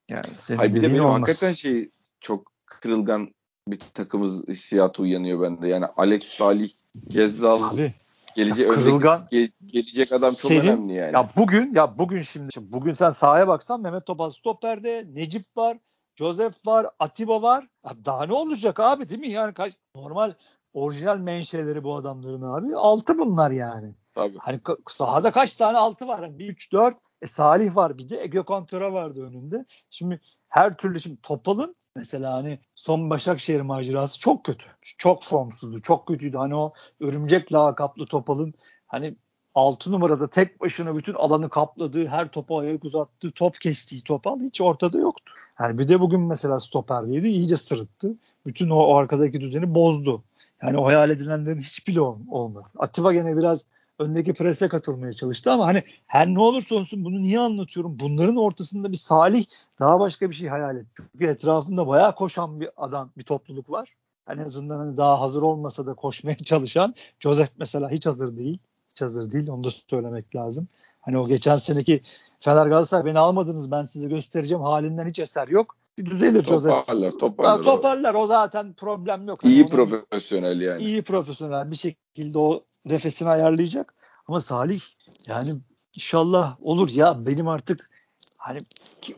[0.09, 1.21] Yani Hayır, bir de benim olmaz.
[1.21, 1.91] hakikaten şey
[2.21, 3.35] çok kırılgan
[3.69, 5.69] bir takımız hissiyatı uyanıyor bende.
[5.69, 6.71] Yani Alex Salih
[7.09, 7.95] Gezzal Abi,
[8.37, 11.15] gelece kırılgan, ge, gelecek adam çok senin, önemli yani.
[11.15, 15.79] Ya bugün ya bugün şimdi, şimdi bugün sen sahaya baksan Mehmet Topal stoperde, Necip var,
[16.17, 17.69] Joseph var, Atiba var.
[18.05, 19.29] Daha ne olacak abi değil mi?
[19.29, 20.35] Yani kaç, normal
[20.73, 22.77] orijinal menşeleri bu adamların abi.
[22.77, 23.95] Altı bunlar yani.
[24.15, 24.39] Tabii.
[24.39, 26.23] Hani sahada kaç tane altı var?
[26.23, 26.97] Yani bir üç dört.
[27.23, 28.23] E, Salih var bir de.
[28.23, 29.65] Ege Kontura vardı önünde.
[29.91, 34.67] Şimdi her türlü şimdi Topal'ın mesela hani son Başakşehir macerası çok kötü.
[34.99, 35.83] Çok formsuzdu.
[35.83, 36.37] Çok kötüydü.
[36.37, 38.55] Hani o örümcek lakaplı Topal'ın
[38.87, 39.17] hani
[39.55, 44.61] 6 numarada tek başına bütün alanı kapladığı, her topa ayak uzattığı, top kestiği Topal hiç
[44.61, 45.35] ortada yoktu.
[45.61, 47.29] Yani bir de bugün mesela stoperdeydi.
[47.29, 48.15] iyice sırıttı.
[48.47, 50.25] Bütün o, o arkadaki düzeni bozdu.
[50.63, 52.69] Yani o hayal edilenlerin hiçbiri olmadı.
[52.79, 53.65] Atiba gene biraz
[53.99, 57.99] öndeki prese katılmaya çalıştı ama hani her ne olursa olsun bunu niye anlatıyorum?
[58.01, 59.45] Bunların ortasında bir Salih
[59.81, 61.03] daha başka bir şey hayal etti.
[61.13, 63.89] Çünkü etrafında bayağı koşan bir adam, bir topluluk var.
[64.31, 66.95] En azından hani daha hazır olmasa da koşmaya çalışan.
[67.21, 68.59] Joseph mesela hiç hazır değil.
[68.91, 69.49] Hiç hazır değil.
[69.49, 70.69] Onu da söylemek lazım.
[71.01, 72.03] Hani o geçen seneki
[72.41, 75.77] Fener Galatasaray beni almadınız ben size göstereceğim halinden hiç eser yok.
[75.99, 76.75] Bir düzelir Joseph.
[76.75, 77.63] Toparlar, toparlar.
[77.63, 79.45] toparlar o zaten problem yok.
[79.45, 80.83] İyi hani profesyonel yani.
[80.83, 83.95] İyi profesyonel bir şekilde o nefesini ayarlayacak.
[84.29, 84.81] Ama Salih
[85.29, 85.55] yani
[85.95, 87.91] inşallah olur ya benim artık
[88.37, 88.59] hani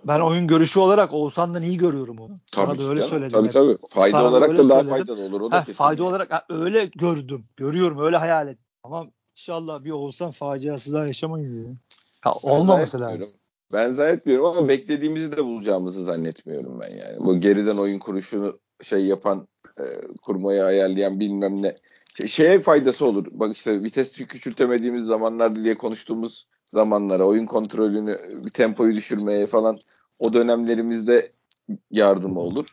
[0.04, 2.34] ben oyun görüşü olarak Oğuzhan'dan iyi görüyorum onu.
[2.52, 3.32] Tabii Sana da öyle söyledim.
[3.32, 3.78] Tabii tabii.
[3.88, 5.40] Fayda Sana olarak da daha faydalı olur.
[5.40, 5.72] O da kesin.
[5.72, 7.44] Fayda olarak öyle gördüm.
[7.56, 8.66] Görüyorum öyle hayal ettim.
[8.82, 11.70] Ama inşallah bir Oğuzhan faciası daha yaşamayız ya.
[12.24, 13.38] ya olmaması lazım.
[13.72, 17.16] Ben zannetmiyorum ama beklediğimizi de bulacağımızı zannetmiyorum ben yani.
[17.18, 19.48] Bu geriden oyun kuruşunu şey yapan,
[19.80, 19.84] e,
[20.22, 21.74] kurmayı ayarlayan bilmem ne
[22.26, 23.26] şeye faydası olur.
[23.30, 29.78] Bak işte vites küçültemediğimiz zamanlar diye konuştuğumuz zamanlara, oyun kontrolünü, bir tempoyu düşürmeye falan
[30.18, 31.32] o dönemlerimizde
[31.90, 32.66] yardımı olur.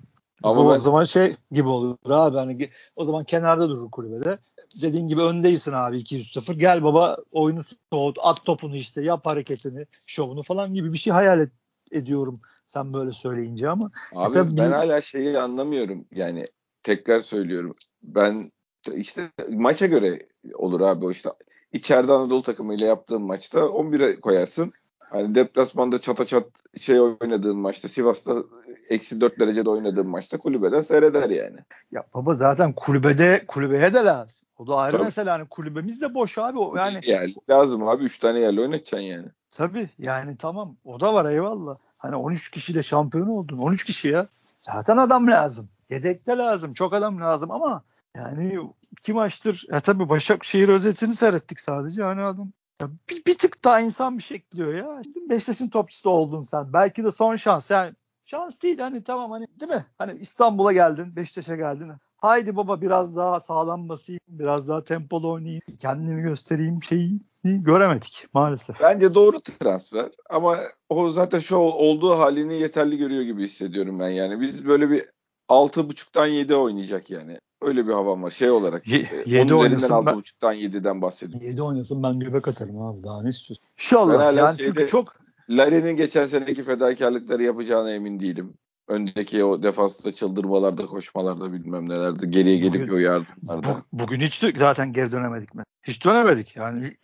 [0.43, 0.75] Ama Bu ben...
[0.75, 4.37] o zaman şey gibi olur abi hani o zaman kenarda durur kulübede.
[4.81, 6.53] Dediğin gibi öndeysin abi 200-0.
[6.53, 7.61] Gel baba oyunu
[7.93, 11.51] soğut, at topunu işte, yap hareketini, şovunu falan gibi bir şey hayal et,
[11.91, 13.91] ediyorum sen böyle söyleyince ama.
[14.15, 14.61] Abi ben bir...
[14.61, 16.05] hala şeyi anlamıyorum.
[16.11, 16.47] Yani
[16.83, 17.73] tekrar söylüyorum.
[18.03, 18.51] Ben
[18.91, 21.29] işte maça göre olur abi o işte.
[21.73, 24.73] içeride Anadolu takımıyla yaptığın maçta 11'e koyarsın.
[24.99, 26.45] Hani deplasmanda çata çat
[26.79, 28.43] şey oynadığın maçta Sivas'ta
[28.89, 31.57] eksi 4 derecede oynadığın maçta kulübeden seyreder yani.
[31.91, 34.47] Ya baba zaten kulübede kulübeye de lazım.
[34.57, 35.03] O da ayrı Tabii.
[35.03, 36.59] mesela hani kulübemiz de boş abi.
[36.59, 39.27] O yani yani lazım abi 3 tane yerle oynatacaksın yani.
[39.51, 41.77] Tabii yani tamam o da var eyvallah.
[41.97, 43.57] Hani 13 kişiyle şampiyon oldun.
[43.57, 44.27] 13 kişi ya.
[44.59, 45.69] Zaten adam lazım.
[45.89, 46.73] Yedekte lazım.
[46.73, 47.83] Çok adam lazım ama
[48.15, 48.59] yani
[48.91, 53.79] iki maçtır ya tabii Başakşehir özetini seyrettik sadece hani adam ya bir, bir tık daha
[53.79, 55.01] insan bir şekliyor ya.
[55.29, 56.73] Beşiktaş'ın topçusu oldun sen.
[56.73, 57.71] Belki de son şans.
[57.71, 57.93] Yani
[58.25, 59.85] şans değil hani tamam hani değil mi?
[59.97, 61.91] Hani İstanbul'a geldin, Beşiktaş'a geldin.
[62.17, 68.81] Haydi baba biraz daha sağlam basayım, biraz daha tempolu oynayayım, kendimi göstereyim şeyi göremedik maalesef.
[68.81, 74.41] Bence doğru transfer ama o zaten şu olduğu halini yeterli görüyor gibi hissediyorum ben yani.
[74.41, 75.05] Biz böyle bir
[75.49, 77.39] 6.5'tan 7 oynayacak yani.
[77.63, 78.87] Öyle bir havam var şey olarak.
[78.87, 79.89] Ye, 7 oynasın.
[79.89, 81.47] 6.5'tan 7'den bahsediyorum.
[81.47, 83.67] 7 oynasın ben göbek atarım abi daha ne istiyorsun?
[83.77, 85.15] İnşallah yani şeyde, çünkü çok
[85.49, 88.53] Larin'in geçen seneki fedakarlıkları yapacağına emin değilim.
[88.87, 93.83] Önceki o defansta çıldırmalarda, koşmalarda bilmem nelerde geriye gelip bugün, o yardımlarda.
[93.91, 95.63] Bu, bugün hiç zaten geri dönemedik mi?
[95.83, 96.55] Hiç dönemedik.
[96.55, 96.97] Yani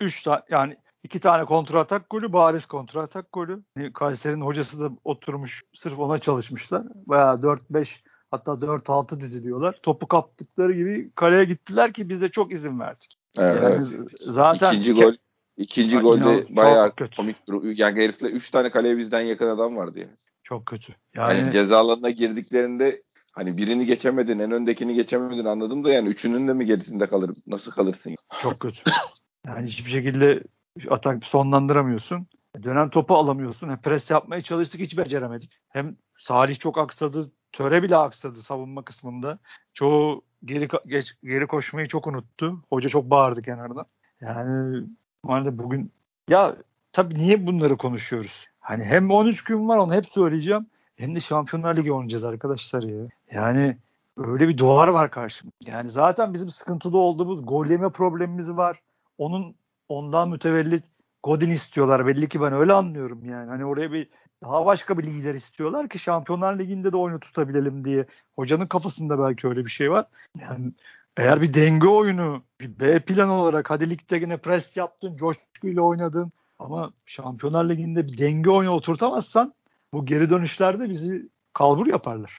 [0.00, 3.62] 3 yani iki tane kontra atak golü, bariz kontra atak golü.
[3.94, 6.82] Kayseri'nin hocası da oturmuş sırf ona çalışmışlar.
[7.06, 8.00] Bayağı 4-5
[8.34, 9.78] Hatta 4-6 diziliyorlar.
[9.82, 13.18] Topu kaptıkları gibi kaleye gittiler ki biz de çok izin verdik.
[13.38, 13.62] Evet.
[13.62, 13.84] Yani
[14.18, 15.14] zaten ikinci gol
[15.56, 17.16] ikinci golde bayağı kötü.
[17.16, 17.72] komik durum.
[17.76, 20.16] Yani herifle 3 tane kaleye bizden yakın adam vardı yani.
[20.42, 20.94] Çok kötü.
[21.14, 26.48] Yani, yani ceza alanına girdiklerinde hani birini geçemedin, en öndekini geçemedin anladım da yani üçünün
[26.48, 27.30] de mi gerisinde kalır?
[27.46, 28.14] Nasıl kalırsın?
[28.40, 28.90] Çok kötü.
[29.46, 30.42] Yani hiçbir şekilde
[30.90, 32.26] atak sonlandıramıyorsun.
[32.62, 33.68] Dönen topu alamıyorsun.
[33.68, 35.60] Hem pres yapmaya çalıştık hiç beceremedik.
[35.68, 37.32] Hem Salih çok aksadı.
[37.54, 39.38] Töre bile aksadı savunma kısmında.
[39.74, 42.62] Çoğu geri geç, geri koşmayı çok unuttu.
[42.70, 43.84] Hoca çok bağırdı kenarda.
[44.20, 44.84] Yani
[45.24, 45.92] normalde bugün
[46.28, 46.56] ya
[46.92, 48.46] tabii niye bunları konuşuyoruz?
[48.60, 50.66] Hani hem 13 gün var onu hep söyleyeceğim.
[50.96, 53.06] Hem de Şampiyonlar Ligi oynayacağız arkadaşlar ya.
[53.32, 53.76] Yani
[54.16, 55.52] öyle bir duvar var karşımda.
[55.60, 58.80] Yani zaten bizim sıkıntılı olduğumuz gol yeme problemimiz var.
[59.18, 59.54] Onun
[59.88, 60.84] ondan mütevellit
[61.22, 62.06] Godin istiyorlar.
[62.06, 63.50] Belli ki ben öyle anlıyorum yani.
[63.50, 64.08] Hani oraya bir
[64.44, 68.06] daha başka bir lider istiyorlar ki Şampiyonlar Ligi'nde de oyunu tutabilelim diye.
[68.36, 70.06] Hocanın kafasında belki öyle bir şey var.
[70.40, 70.72] Yani
[71.16, 76.32] eğer bir denge oyunu, bir B plan olarak hadi ligde yine pres yaptın, coşkuyla oynadın
[76.58, 79.54] ama Şampiyonlar Ligi'nde bir denge oyunu oturtamazsan
[79.92, 82.38] bu geri dönüşlerde bizi kalbur yaparlar.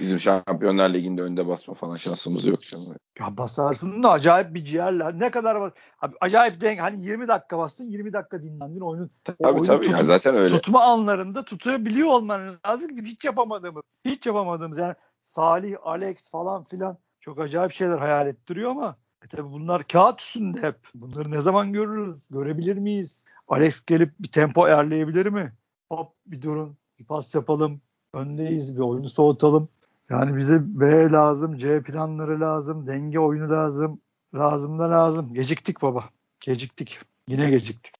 [0.00, 2.86] Bizim Şampiyonlar Ligi'nde önde basma falan şansımız yok canım.
[3.20, 5.18] Ya basarsın da acayip bir ciğerler.
[5.18, 9.10] Ne kadar bas abi, acayip denk hani 20 dakika bastın 20 dakika dinlendin oyunu.
[9.24, 10.54] Tabii oyunu tabii tut, ya zaten öyle.
[10.54, 13.82] Tutma anlarında tutabiliyor olman lazım ki hiç yapamadığımız.
[14.04, 19.52] Hiç yapamadığımız yani Salih, Alex falan filan çok acayip şeyler hayal ettiriyor ama e tabi
[19.52, 20.76] bunlar kağıt üstünde hep.
[20.94, 22.16] Bunları ne zaman görürüz?
[22.30, 23.24] Görebilir miyiz?
[23.48, 25.52] Alex gelip bir tempo ayarlayabilir mi?
[25.90, 26.76] Hop bir durun.
[26.98, 27.80] Bir pas yapalım.
[28.14, 28.76] Öndeyiz.
[28.76, 29.68] Bir oyunu soğutalım.
[30.10, 31.56] Yani bize B lazım.
[31.56, 32.86] C planları lazım.
[32.86, 34.00] Denge oyunu lazım.
[34.34, 35.34] Lazım da lazım.
[35.34, 36.10] Geciktik baba.
[36.40, 36.98] Geciktik.
[37.28, 37.94] Yine geciktik.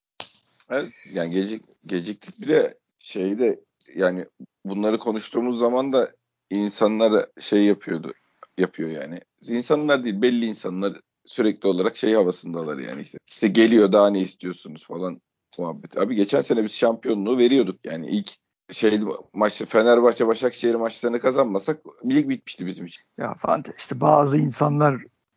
[0.70, 3.60] Evet, yani gecik, geciktik bir de şeyde
[3.94, 4.26] yani
[4.64, 6.12] bunları konuştuğumuz zaman da
[6.50, 8.12] insanlar şey yapıyordu
[8.58, 9.20] yapıyor yani.
[9.48, 13.18] İnsanlar değil belli insanlar sürekli olarak şey havasındalar yani işte.
[13.26, 15.20] İşte geliyor daha ne istiyorsunuz falan
[15.58, 15.98] muhabbet.
[15.98, 18.32] Abi geçen sene biz şampiyonluğu veriyorduk yani ilk
[18.70, 19.00] şey
[19.32, 23.02] maçı Fenerbahçe Başakşehir maçlarını kazanmasak lig bitmişti bizim için.
[23.18, 24.92] Ya Fante işte bazı insanlar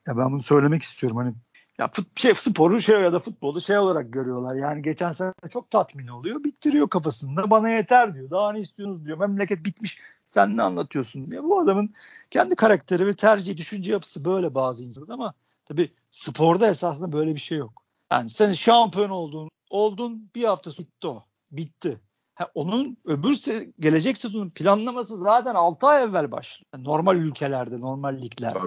[0.08, 1.34] ya ben bunu söylemek istiyorum hani
[1.82, 4.56] ya fut, şey, sporu şey ya da futbolu şey olarak görüyorlar.
[4.56, 6.44] Yani geçen sene çok tatmin oluyor.
[6.44, 7.50] Bittiriyor kafasında.
[7.50, 8.30] Bana yeter diyor.
[8.30, 9.18] Daha ne istiyorsunuz diyor.
[9.18, 10.00] Memleket bitmiş.
[10.28, 11.44] Sen ne anlatıyorsun diyor.
[11.44, 11.94] Bu adamın
[12.30, 15.34] kendi karakteri ve tercih, düşünce yapısı böyle bazı insanlar ama
[15.66, 17.84] tabii sporda esasında böyle bir şey yok.
[18.12, 21.26] Yani sen şampiyon oldun, oldun bir hafta bitti o.
[21.52, 22.00] Bitti.
[22.42, 26.68] Ha, onun öbür se- gelecek sezonun planlaması zaten 6 ay evvel başlıyor.
[26.74, 28.60] Yani normal ülkelerde, normal liglerde.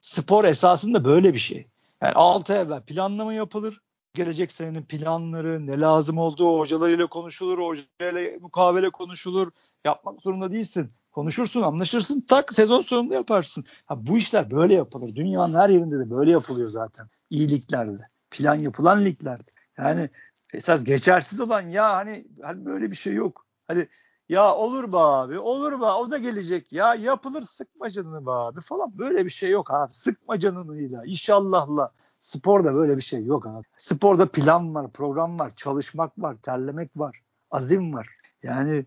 [0.00, 1.66] Spor esasında böyle bir şey.
[2.02, 3.80] Yani 6 ay evvel planlama yapılır.
[4.14, 9.50] Gelecek senenin planları, ne lazım olduğu hocalarıyla konuşulur, hocayla mukavele konuşulur.
[9.84, 10.90] Yapmak zorunda değilsin.
[11.12, 13.64] Konuşursun, anlaşırsın, tak sezon sonunda yaparsın.
[13.86, 15.16] Ha, bu işler böyle yapılır.
[15.16, 17.08] Dünyanın her yerinde de böyle yapılıyor zaten.
[17.30, 18.08] İyi liglerde.
[18.30, 19.50] Plan yapılan liglerde.
[19.78, 20.10] Yani
[20.54, 23.46] esas geçersiz olan ya hani, hani böyle bir şey yok.
[23.68, 23.88] Hani
[24.28, 28.60] ya olur be abi olur be o da gelecek ya yapılır sıkma canını be abi.
[28.60, 28.98] falan.
[28.98, 31.92] Böyle bir şey yok abi sıkma canınıyla inşallahla.
[32.20, 33.66] Sporda böyle bir şey yok abi.
[33.76, 38.08] Sporda plan var program var çalışmak var terlemek var azim var.
[38.42, 38.86] Yani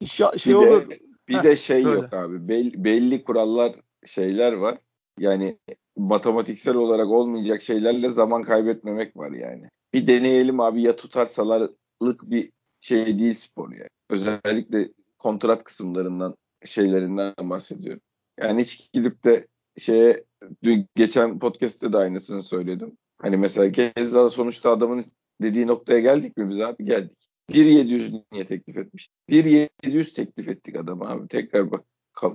[0.00, 0.90] e, şey bir olur.
[0.90, 1.96] de, bir Heh, de şey söyle.
[1.96, 3.72] yok abi belli, belli kurallar
[4.06, 4.78] şeyler var.
[5.18, 5.58] Yani
[5.96, 13.18] matematiksel olarak olmayacak şeylerle zaman kaybetmemek var yani bir deneyelim abi ya tutarsalarlık bir şey
[13.18, 13.88] değil spor yani.
[14.10, 18.02] Özellikle kontrat kısımlarından şeylerinden bahsediyorum.
[18.40, 19.46] Yani hiç gidip de
[19.78, 20.24] şeye
[20.62, 22.98] dün geçen podcast'te de aynısını söyledim.
[23.18, 25.04] Hani mesela Gezal sonuçta adamın
[25.42, 26.84] dediği noktaya geldik mi biz abi?
[26.84, 27.28] Geldik.
[27.50, 29.10] 1.700 niye teklif etmiş?
[29.28, 31.28] 1.700 teklif ettik adama abi.
[31.28, 31.84] Tekrar bak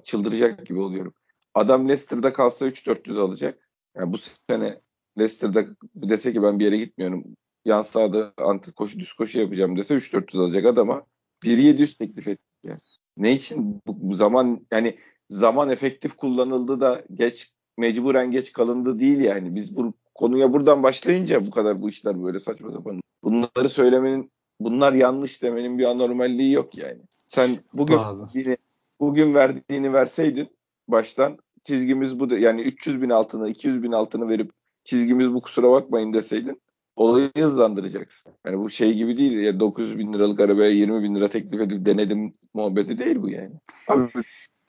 [0.03, 1.13] çıldıracak gibi oluyorum.
[1.53, 3.69] Adam Leicester'da kalsa 3.400 alacak.
[3.95, 4.17] Yani bu
[4.49, 4.81] sene
[5.19, 5.65] Leicester'da
[5.95, 7.23] dese ki ben bir yere gitmiyorum
[7.67, 11.03] yan sahada anti koşu düz koşu yapacağım dese 3-400 alacak adama
[11.43, 12.77] 1-700 teklif ettik ya.
[13.17, 14.97] Ne için bu, bu zaman yani
[15.29, 19.55] zaman efektif kullanıldı da geç mecburen geç kalındı değil yani.
[19.55, 23.01] Biz bu konuya buradan başlayınca bu kadar bu işler böyle saçma sapan.
[23.23, 27.01] Bunları söylemenin bunlar yanlış demenin bir anormalliği yok yani.
[27.27, 27.99] Sen bugün
[28.33, 28.57] yine,
[28.99, 30.49] bugün verdiğini verseydin
[30.87, 34.51] baştan çizgimiz bu yani 300 bin altını 200 bin altını verip
[34.83, 36.61] çizgimiz bu kusura bakmayın deseydin
[36.97, 38.31] olayı hızlandıracaksın.
[38.45, 41.85] Yani bu şey gibi değil ya 9 bin liralık arabaya 20 bin lira teklif edip
[41.85, 43.51] denedim muhabbeti değil bu yani.
[43.87, 44.09] Abi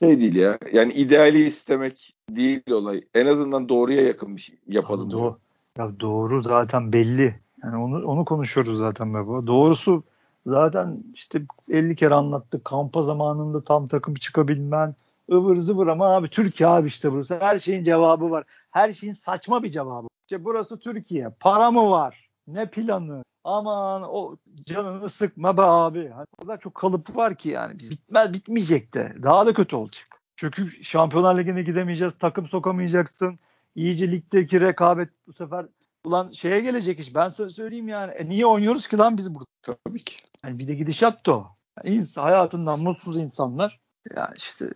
[0.02, 0.58] şey değil ya.
[0.72, 3.04] Yani ideali istemek değil olay.
[3.14, 5.10] En azından doğruya yakın bir şey yapalım.
[5.10, 5.38] doğru.
[5.78, 7.34] Ya doğru zaten belli.
[7.64, 9.46] Yani onu onu konuşuyoruz zaten baba.
[9.46, 10.02] Doğrusu
[10.46, 12.64] zaten işte 50 kere anlattık.
[12.64, 14.94] Kampa zamanında tam takım çıkabilmen,
[15.32, 17.40] ıvır zıvır ama abi Türkiye abi işte burası.
[17.40, 18.44] Her şeyin cevabı var.
[18.70, 20.08] Her şeyin saçma bir cevabı.
[20.28, 21.30] İşte burası Türkiye.
[21.40, 22.30] Para mı var?
[22.46, 23.24] Ne planı?
[23.44, 26.08] Aman o canını sıkma be abi.
[26.08, 27.78] Hani o kadar çok kalıp var ki yani.
[27.78, 29.16] Biz bitmez bitmeyecek de.
[29.22, 30.06] Daha da kötü olacak.
[30.36, 32.18] Çünkü Şampiyonlar Ligi'ne gidemeyeceğiz.
[32.18, 33.38] Takım sokamayacaksın.
[33.74, 35.66] İyice ligdeki rekabet bu sefer
[36.04, 37.14] ulan şeye gelecek iş.
[37.14, 38.12] Ben sana söyleyeyim yani.
[38.12, 39.46] E niye oynuyoruz ki lan biz burada?
[39.62, 40.16] Tabii ki.
[40.44, 41.46] Yani bir de gidişat da o.
[41.78, 43.80] Yani insan, hayatından mutsuz insanlar
[44.16, 44.66] yani işte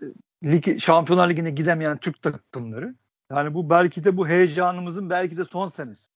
[0.44, 2.94] lig, Şampiyonlar Ligi'ne gidemeyen Türk takımları
[3.36, 6.10] yani bu belki de bu heyecanımızın belki de son senesi.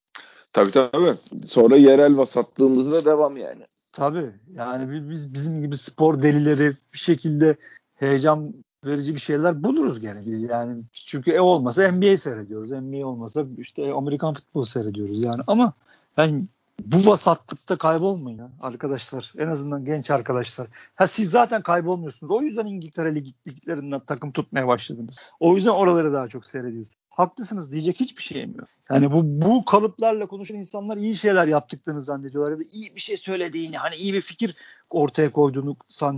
[0.53, 1.15] Tabii tabii.
[1.47, 3.67] Sonra yerel vasatlığımızda devam yani.
[3.93, 4.31] Tabii.
[4.55, 7.57] Yani biz bizim gibi spor delileri bir şekilde
[7.95, 10.83] heyecan verici bir şeyler buluruz gene biz yani.
[10.93, 12.71] Çünkü e olmasa NBA seyrediyoruz.
[12.71, 15.43] NBA olmasa işte Amerikan futbolu seyrediyoruz yani.
[15.47, 15.73] Ama
[16.17, 16.49] ben
[16.85, 19.33] bu vasatlıkta kaybolmayın ya arkadaşlar.
[19.39, 20.69] En azından genç arkadaşlar.
[20.95, 22.31] Ha siz zaten kaybolmuyorsunuz.
[22.31, 25.19] O yüzden İngiltere lig, liglerinden takım tutmaya başladınız.
[25.41, 27.06] O yüzden oraları daha çok seyrediyorsunuz.
[27.17, 28.69] Haklısınız diyecek hiçbir şeyim yok.
[28.93, 33.17] Yani bu bu kalıplarla konuşan insanlar iyi şeyler yaptıklarını zannediyorlar ya da iyi bir şey
[33.17, 34.57] söylediğini, hani iyi bir fikir
[34.91, 35.77] ortaya koyduğunu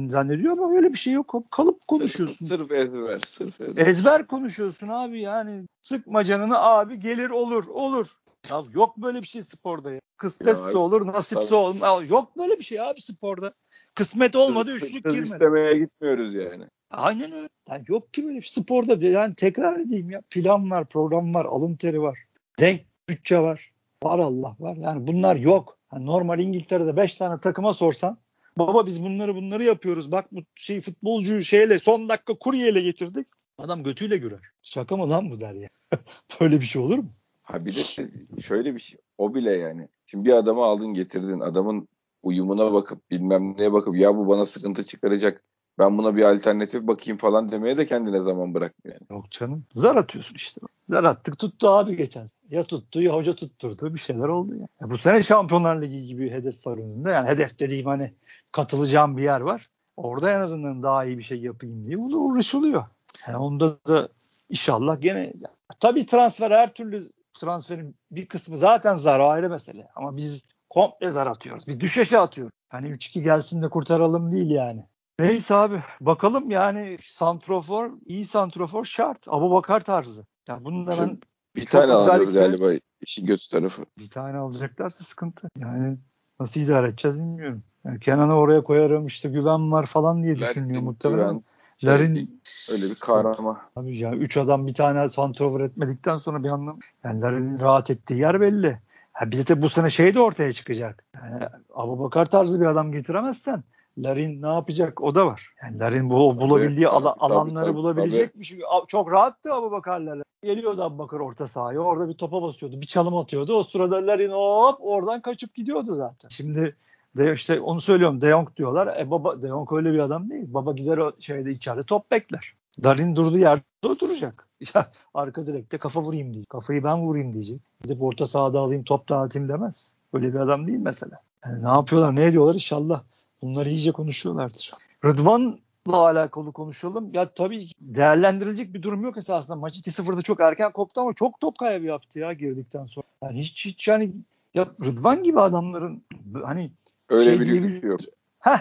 [0.09, 1.35] zannediyor ama öyle bir şey yok.
[1.51, 2.47] Kalıp konuşuyorsun.
[2.47, 3.87] Sırf, sırf ezber, sırf ezber.
[3.87, 5.67] Ezber konuşuyorsun abi yani.
[5.83, 8.07] Sıkma canını abi gelir olur, olur.
[8.51, 10.01] Ya yok böyle bir şey sporda ya.
[10.17, 12.03] Kısmetse ya, olur, nasipse olur.
[12.03, 13.55] Yok böyle bir şey abi sporda.
[13.95, 15.33] Kısmet olmadı, üçlük girmedi.
[15.33, 16.65] istemeye gitmiyoruz yani.
[16.91, 17.49] Aynen öyle.
[17.69, 21.77] Yani yok ki böyle bir sporda yani tekrar edeyim ya plan var, program var, alın
[21.77, 22.19] teri var.
[22.59, 23.73] Denk bütçe var.
[24.03, 24.77] Var Allah var.
[24.77, 25.79] Yani bunlar yok.
[25.93, 28.19] Yani normal İngiltere'de 5 tane takıma sorsan
[28.59, 30.13] baba biz bunları bunları yapıyoruz.
[30.13, 33.29] Bak bu şey futbolcuyu şeyle son dakika kuryeyle getirdik.
[33.59, 34.41] Adam götüyle gürer.
[34.63, 35.69] Şaka mı lan bu der ya.
[36.41, 37.11] Böyle bir şey olur mu?
[37.43, 38.11] Ha bir de
[38.43, 38.99] şöyle bir şey.
[39.19, 39.89] O bile yani.
[40.07, 41.41] Şimdi bir adamı aldın getirdin.
[41.41, 41.89] Adamın
[42.23, 45.45] uyumuna bakıp bilmem neye bakıp ya bu bana sıkıntı çıkaracak.
[45.79, 48.97] Ben buna bir alternatif bakayım falan demeye de kendine zaman bırakmıyor.
[49.01, 49.19] Yani.
[49.19, 49.65] Yok canım.
[49.75, 50.61] Zar atıyorsun işte.
[50.91, 52.27] Zar attık tuttu abi geçen.
[52.51, 54.67] Ya tuttu ya hoca tutturdu bir şeyler oldu ya.
[54.81, 57.11] ya bu sene Şampiyonlar Ligi gibi hedef var önünde.
[57.11, 58.13] Yani hedef dediğim hani
[58.53, 59.69] katılacağım bir yer var.
[59.97, 62.85] Orada en azından daha iyi bir şey yapayım diye uğraşılıyor.
[63.27, 64.09] Yani onda da
[64.51, 69.89] inşallah gene ya, tabii transfer her türlü transferin bir kısmı zaten zar ayrı mesele.
[69.95, 71.67] Ama biz komple zar atıyoruz.
[71.67, 72.53] Biz düşeşe atıyoruz.
[72.69, 74.85] Hani 3-2 gelsin de kurtaralım değil yani.
[75.19, 79.29] Neyse abi bakalım yani santrofor iyi santrofor şart.
[79.29, 80.27] Abu Bakar tarzı.
[80.49, 81.19] Yani bunun da ben
[81.57, 83.83] bir tane alacağız galiba işin kötü tarafı.
[83.99, 85.49] Bir tane alacaklarsa sıkıntı.
[85.59, 85.99] Yani
[86.41, 87.63] nasıl idare edeceğiz bilmiyorum.
[87.85, 91.43] Yani Kenan'ı oraya koyarım işte güven var falan diye düşünüyor muhtemelen.
[91.77, 93.59] Şey, Larin öyle bir kahraman.
[93.77, 96.79] Abi ya üç adam bir tane santrofor etmedikten sonra bir anlam.
[97.05, 98.79] Yani Larin'in rahat ettiği yer belli.
[99.13, 101.05] Ha bir de bu sene şey de ortaya çıkacak.
[101.15, 103.63] Yani Abu Bakar tarzı bir adam getiremezsen
[104.03, 105.55] Larin ne yapacak o da var.
[105.63, 108.51] Yani Larin bu bulabildiği tabii, ala, tabii, alanları tabii, bulabilecekmiş.
[108.51, 108.87] Tabii.
[108.89, 110.23] Çok rahattı Abu Bakar'la.
[110.43, 111.81] Geliyordu Abu Bakar orta sahaya.
[111.81, 112.81] Orada bir topa basıyordu.
[112.81, 113.55] Bir çalım atıyordu.
[113.55, 116.29] O sırada Larin hop oradan kaçıp gidiyordu zaten.
[116.29, 116.77] Şimdi
[117.17, 118.21] de işte onu söylüyorum.
[118.21, 119.01] De Jong diyorlar.
[119.01, 120.45] E baba De Jong öyle bir adam değil.
[120.49, 122.55] Baba gider o şeyde içeride top bekler.
[122.83, 124.49] Darin durduğu yerde oturacak.
[124.75, 126.51] Ya arka direkte kafa vurayım diyecek.
[126.51, 127.61] Kafayı ben vurayım diyecek.
[127.83, 129.93] Gidip orta sahada alayım top dağıtayım demez.
[130.13, 131.21] Öyle bir adam değil mesela.
[131.45, 133.03] Yani ne yapıyorlar ne ediyorlar inşallah.
[133.43, 134.75] Bunları iyice konuşuyorlardır.
[135.05, 137.11] Rıdvan'la alakalı konuşalım.
[137.15, 139.57] Ya tabii değerlendirilecek bir durum yok esasında.
[139.57, 143.07] Maç 2-0'da çok erken koptu ama çok top kaybı yaptı ya girdikten sonra.
[143.23, 144.13] Yani hiç hiç yani
[144.55, 146.03] ya Rıdvan gibi adamların
[146.45, 146.71] hani
[147.09, 148.01] öyle şey bir lüksü yok.
[148.39, 148.59] Heh,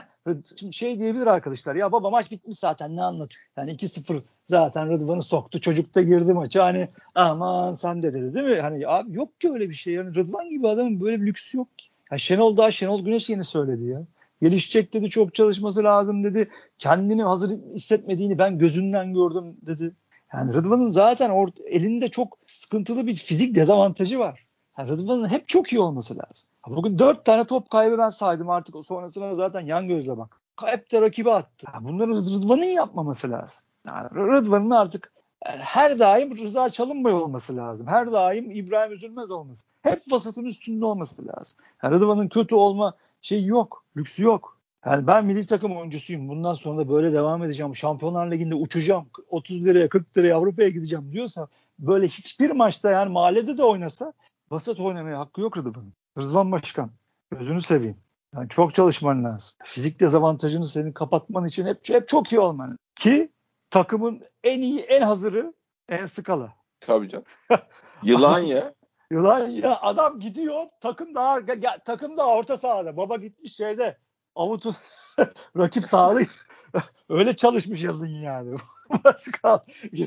[0.55, 3.43] şimdi şey diyebilir arkadaşlar ya baba maç bitmiş zaten ne anlatıyor.
[3.57, 8.45] Yani 2-0 zaten Rıdvan'ı soktu çocuk da girdi maça hani aman sen de dedi değil
[8.45, 8.61] mi?
[8.61, 11.77] Hani abi yok ki öyle bir şey yani Rıdvan gibi adamın böyle bir lüksü yok
[11.77, 11.87] ki.
[12.11, 14.01] Yani Şenol daha Şenol Güneş yeni söyledi ya.
[14.41, 16.49] Gelişecek dedi çok çalışması lazım dedi.
[16.79, 19.95] Kendini hazır hissetmediğini ben gözünden gördüm dedi.
[20.33, 24.45] Yani Rıdvan'ın zaten or- elinde çok sıkıntılı bir fizik dezavantajı var.
[24.77, 26.47] Yani Rıdvan'ın hep çok iyi olması lazım.
[26.67, 28.75] Bugün dört tane top kaybı ben saydım artık.
[28.75, 30.41] O sonrasına zaten yan gözle bak.
[30.65, 31.67] Hep de rakibi attı.
[31.73, 33.67] Yani bunları Rıdvan'ın yapmaması lazım.
[33.87, 35.11] Yani Rıdvan'ın artık
[35.43, 37.87] her daim Rıza Çalınbay olması lazım.
[37.87, 39.65] Her daim İbrahim Üzülmez olması.
[39.81, 41.57] Hep vasatın üstünde olması lazım.
[41.83, 43.85] Yani Rıdvan'ın kötü olma şey yok.
[43.97, 44.57] Lüksü yok.
[44.85, 46.29] Yani ben milli takım oyuncusuyum.
[46.29, 47.75] Bundan sonra da böyle devam edeceğim.
[47.75, 49.09] Şampiyonlar Ligi'nde uçacağım.
[49.29, 51.47] 30 liraya 40 liraya Avrupa'ya gideceğim diyorsa
[51.79, 54.13] böyle hiçbir maçta yani mahallede de oynasa
[54.51, 55.93] vasat oynamaya hakkı yok Rıdvan'ın.
[56.17, 56.91] Rıdvan Başkan
[57.31, 57.97] gözünü seveyim.
[58.35, 59.55] Yani çok çalışman lazım.
[59.63, 62.77] Fizik dezavantajını senin kapatman için hep, hep çok iyi olman.
[62.95, 63.31] Ki
[63.69, 65.53] takımın en iyi, en hazırı
[65.89, 66.53] en skala.
[66.79, 67.25] Tabii canım.
[68.03, 68.73] Yılan ya.
[69.11, 71.39] Yılan ya adam gidiyor takım daha
[71.85, 72.97] takım daha orta sahada.
[72.97, 73.97] Baba gitmiş şeyde
[74.35, 74.75] avutun
[75.57, 76.19] rakip sahada
[77.09, 78.57] öyle çalışmış yazın yani.
[79.03, 79.65] Başka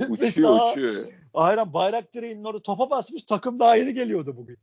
[0.09, 1.05] uçuyor daha, uçuyor.
[1.35, 4.59] Aynen bayrak direğinin orada topa basmış takım daha yeni geliyordu bugün.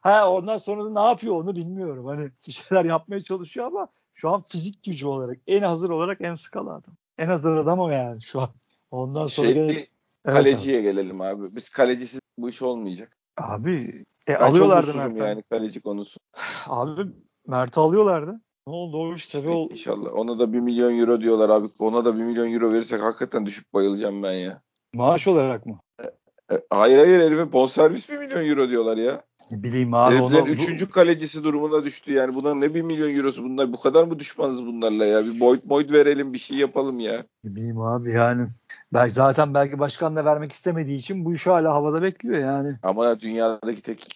[0.00, 2.06] ha ondan sonra da ne yapıyor onu bilmiyorum.
[2.06, 6.34] Hani bir şeyler yapmaya çalışıyor ama şu an fizik gücü olarak en hazır olarak en
[6.34, 6.94] skala adam.
[7.18, 8.50] En hazır adam o yani şu an.
[8.90, 9.86] Ondan sonra şey, gene...
[10.24, 10.82] kaleciye abi.
[10.82, 11.56] gelelim abi.
[11.56, 13.16] Biz kalecisiz bu iş olmayacak.
[13.36, 15.18] Abi e, alıyorlardı Mert.
[15.18, 16.20] yani kaleci konusu.
[16.66, 17.02] Abi
[17.46, 18.40] Mert'i alıyorlardı.
[18.66, 19.72] Ne oldu o iş tabii oldu.
[19.72, 20.14] İnşallah.
[20.14, 21.66] Ona da bir milyon euro diyorlar abi.
[21.78, 24.62] Ona da bir milyon euro verirsek hakikaten düşüp bayılacağım ben ya.
[24.94, 25.78] Maaş olarak mı?
[26.00, 26.04] E,
[26.54, 29.22] e, hayır hayır herife bonservis bir milyon euro diyorlar ya.
[29.52, 30.14] Bileyim abi.
[30.14, 32.34] Heriflerin onu, üçüncü kalecisi durumuna düştü yani.
[32.34, 33.72] Buna ne bir milyon eurosu bunlar.
[33.72, 35.24] Bu kadar mı düşmanız bunlarla ya?
[35.24, 37.24] Bir boyut boyut verelim bir şey yapalım ya.
[37.44, 38.48] Bileyim abi yani.
[38.92, 42.76] Belki zaten belki başkan da vermek istemediği için bu iş hala havada bekliyor yani.
[42.82, 44.06] Ama dünyadaki tek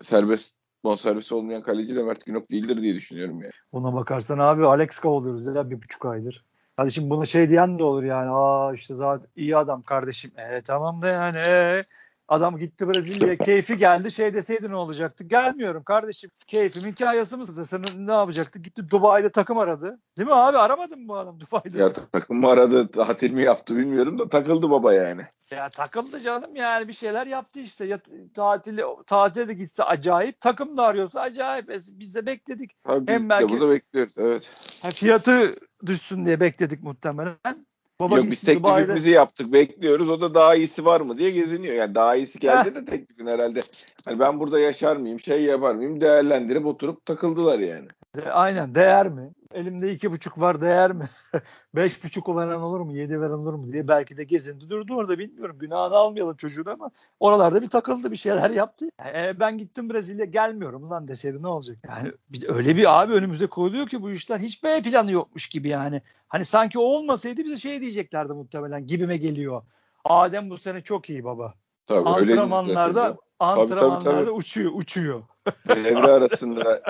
[0.00, 3.52] serbest bonservisi olmayan kaleci de Mert Günok değildir diye düşünüyorum yani.
[3.72, 6.44] Ona bakarsan abi Alex oluyoruz ya bir buçuk aydır.
[6.76, 8.30] Hadi şimdi buna şey diyen de olur yani.
[8.30, 10.30] Aa işte zaten iyi adam kardeşim.
[10.36, 11.38] E tamam da yani.
[11.38, 11.84] E,
[12.30, 14.12] Adam gitti Brezilya'ya keyfi geldi.
[14.12, 15.24] Şey deseydi ne olacaktı?
[15.24, 16.30] Gelmiyorum kardeşim.
[16.46, 17.62] Keyfimin hikayesi mısın?
[17.62, 18.58] Sen ne yapacaktı?
[18.58, 19.98] Gitti Dubai'de takım aradı.
[20.18, 20.58] Değil mi abi?
[20.58, 21.78] Aramadın mı bu adam Dubai'de?
[21.78, 22.90] Ya takım mı aradı?
[22.90, 25.22] Tatil mi yaptı bilmiyorum da takıldı baba yani.
[25.50, 27.84] Ya takıldı canım yani bir şeyler yaptı işte.
[27.84, 28.00] Ya,
[28.34, 30.40] tatili, tatile de gitse acayip.
[30.40, 31.68] Takım da arıyorsa acayip.
[31.90, 32.70] Biz de bekledik.
[32.84, 34.50] Tabii biz Hem de belki, burada bekliyoruz evet.
[34.94, 35.54] Fiyatı
[35.86, 37.66] düşsün diye bekledik muhtemelen.
[38.00, 41.74] Baba Yok biz teklifimizi yaptık bekliyoruz o da daha iyisi var mı diye geziniyor.
[41.74, 43.60] Yani daha iyisi geldi de teklifin herhalde.
[44.04, 47.88] Hani ben burada yaşar mıyım şey yapar mıyım değerlendirip oturup takıldılar yani.
[48.16, 49.30] De, aynen değer mi?
[49.54, 51.08] Elimde iki buçuk var değer mi?
[51.74, 52.96] Beş buçuk veren olur mu?
[52.96, 55.56] Yedi veren olur mu diye belki de gezindi durdu orada bilmiyorum.
[55.58, 56.90] Günahını almayalım çocuğun ama
[57.20, 58.86] oralarda bir takıldı bir şeyler yaptı.
[59.14, 61.76] E, ben gittim Brezilya gelmiyorum lan deseri ne olacak?
[61.88, 65.68] Yani bir, öyle bir abi önümüze koyuluyor ki bu işler hiç B planı yokmuş gibi
[65.68, 66.02] yani.
[66.28, 69.62] Hani sanki o olmasaydı bize şey diyeceklerdi muhtemelen gibime geliyor.
[70.04, 71.54] Adem bu sene çok iyi baba.
[71.86, 74.30] Tabii, antrenmanlarda antrenmanlarda tabii, tabii, tabii.
[74.30, 75.22] uçuyor uçuyor.
[75.68, 76.82] Devre arasında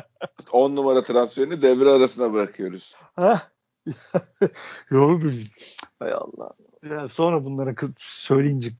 [0.52, 2.94] 10 numara transferini devre arasına bırakıyoruz.
[4.90, 5.44] Yolu bil.
[5.98, 6.50] Hay Allah.
[6.90, 8.70] Ya sonra bunlara kız, söyleyince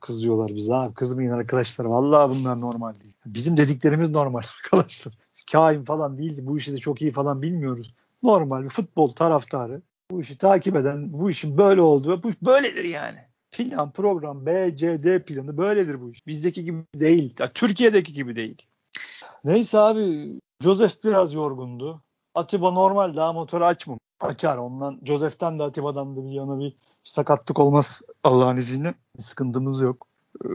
[0.00, 0.94] kızıyorlar bize abi.
[0.94, 1.84] Kızmayın arkadaşlar.
[1.84, 3.14] Vallahi bunlar normal değil.
[3.26, 5.14] Bizim dediklerimiz normal arkadaşlar.
[5.52, 6.46] Kain falan değildi.
[6.46, 7.94] Bu işi de çok iyi falan bilmiyoruz.
[8.22, 9.82] Normal bir futbol taraftarı.
[10.10, 13.18] Bu işi takip eden, bu işin böyle olduğu, bu iş böyledir yani.
[13.52, 16.26] Plan, program, B, C, D planı böyledir bu iş.
[16.26, 17.34] Bizdeki gibi değil.
[17.54, 18.62] Türkiye'deki gibi değil.
[19.44, 22.02] Neyse abi Joseph biraz yorgundu.
[22.34, 23.98] Atiba normal daha motoru açmam.
[24.20, 25.00] Açar ondan.
[25.04, 28.94] Joseph'ten de Atiba'dan da bir yana bir sakatlık olmaz Allah'ın izniyle.
[29.16, 30.06] Bir sıkıntımız yok.
[30.44, 30.48] Ee,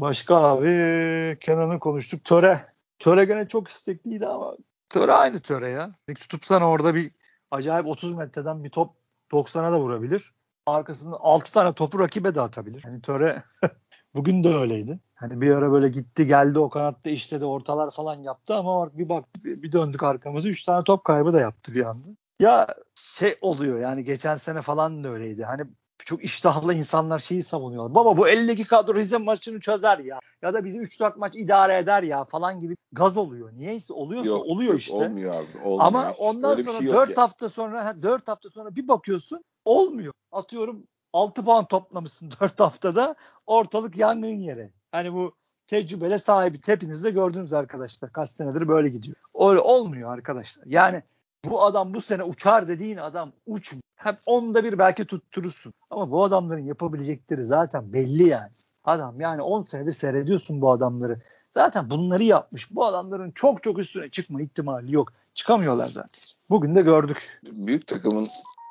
[0.00, 2.24] başka abi Kenan'ı konuştuk.
[2.24, 2.74] Töre.
[2.98, 4.56] Töre gene çok istekliydi ama
[4.88, 5.94] Töre aynı Töre ya.
[6.14, 7.10] Tutup orada bir
[7.50, 8.94] acayip 30 metreden bir top
[9.32, 10.34] 90'a da vurabilir.
[10.66, 12.82] Arkasında 6 tane topu rakibe de atabilir.
[12.86, 13.42] Yani Töre
[14.14, 15.00] bugün de öyleydi.
[15.14, 19.08] Hani bir ara böyle gitti geldi o kanatta işte de ortalar falan yaptı ama bir
[19.08, 22.08] bak bir döndük arkamızı 3 tane top kaybı da yaptı bir anda.
[22.40, 25.44] Ya şey oluyor yani geçen sene falan da öyleydi.
[25.44, 25.62] Hani
[25.98, 27.94] çok iştahlı insanlar şeyi savunuyorlar.
[27.94, 30.20] Baba bu 52 kadro Rize maçını çözer ya.
[30.42, 33.52] Ya da bizi 3-4 maç idare eder ya falan gibi gaz oluyor.
[33.52, 34.96] Niyeyse oluyorsa yok, oluyor yok, işte.
[34.96, 35.64] Olmuyor abi.
[35.64, 40.12] Olmuyor Ama ondan Öyle sonra şey 4 hafta sonra 4 hafta sonra bir bakıyorsun olmuyor.
[40.32, 43.14] Atıyorum 6 puan toplamışsın 4 haftada
[43.46, 44.72] ortalık yangın yeri.
[44.92, 45.34] Hani bu
[45.66, 48.12] tecrübele sahibi hepiniz de gördünüz arkadaşlar.
[48.12, 49.16] Kaç senedir böyle gidiyor.
[49.40, 50.64] Öyle olmuyor arkadaşlar.
[50.66, 51.02] Yani
[51.44, 53.74] bu adam bu sene uçar dediğin adam uç.
[53.96, 55.74] Hep onda bir belki tutturursun.
[55.90, 58.52] Ama bu adamların yapabilecekleri zaten belli yani.
[58.84, 61.20] Adam yani 10 senedir seyrediyorsun bu adamları.
[61.50, 62.74] Zaten bunları yapmış.
[62.74, 65.12] Bu adamların çok çok üstüne çıkma ihtimali yok.
[65.34, 66.24] Çıkamıyorlar zaten.
[66.50, 67.40] Bugün de gördük.
[67.42, 68.28] Büyük takımın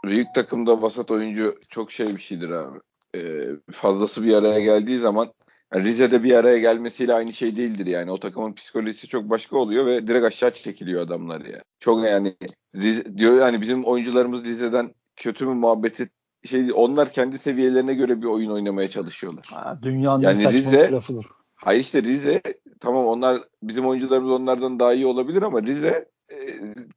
[0.07, 2.79] büyük takımda vasat oyuncu çok şey bir şeydir abi.
[3.15, 5.33] Ee, fazlası bir araya geldiği zaman
[5.73, 8.11] yani Rize'de bir araya gelmesiyle aynı şey değildir yani.
[8.11, 11.63] O takımın psikolojisi çok başka oluyor ve direkt aşağı çekiliyor adamlar ya.
[11.79, 12.35] Çok yani
[12.75, 16.09] Rize, diyor yani bizim oyuncularımız Rize'den kötü mü muhabbeti
[16.43, 19.45] şey onlar kendi seviyelerine göre bir oyun oynamaya çalışıyorlar.
[19.51, 21.25] Ha, dünyanın yani saçma Rize, lafıdır.
[21.55, 22.41] Hayır işte Rize
[22.79, 26.05] tamam onlar bizim oyuncularımız onlardan daha iyi olabilir ama Rize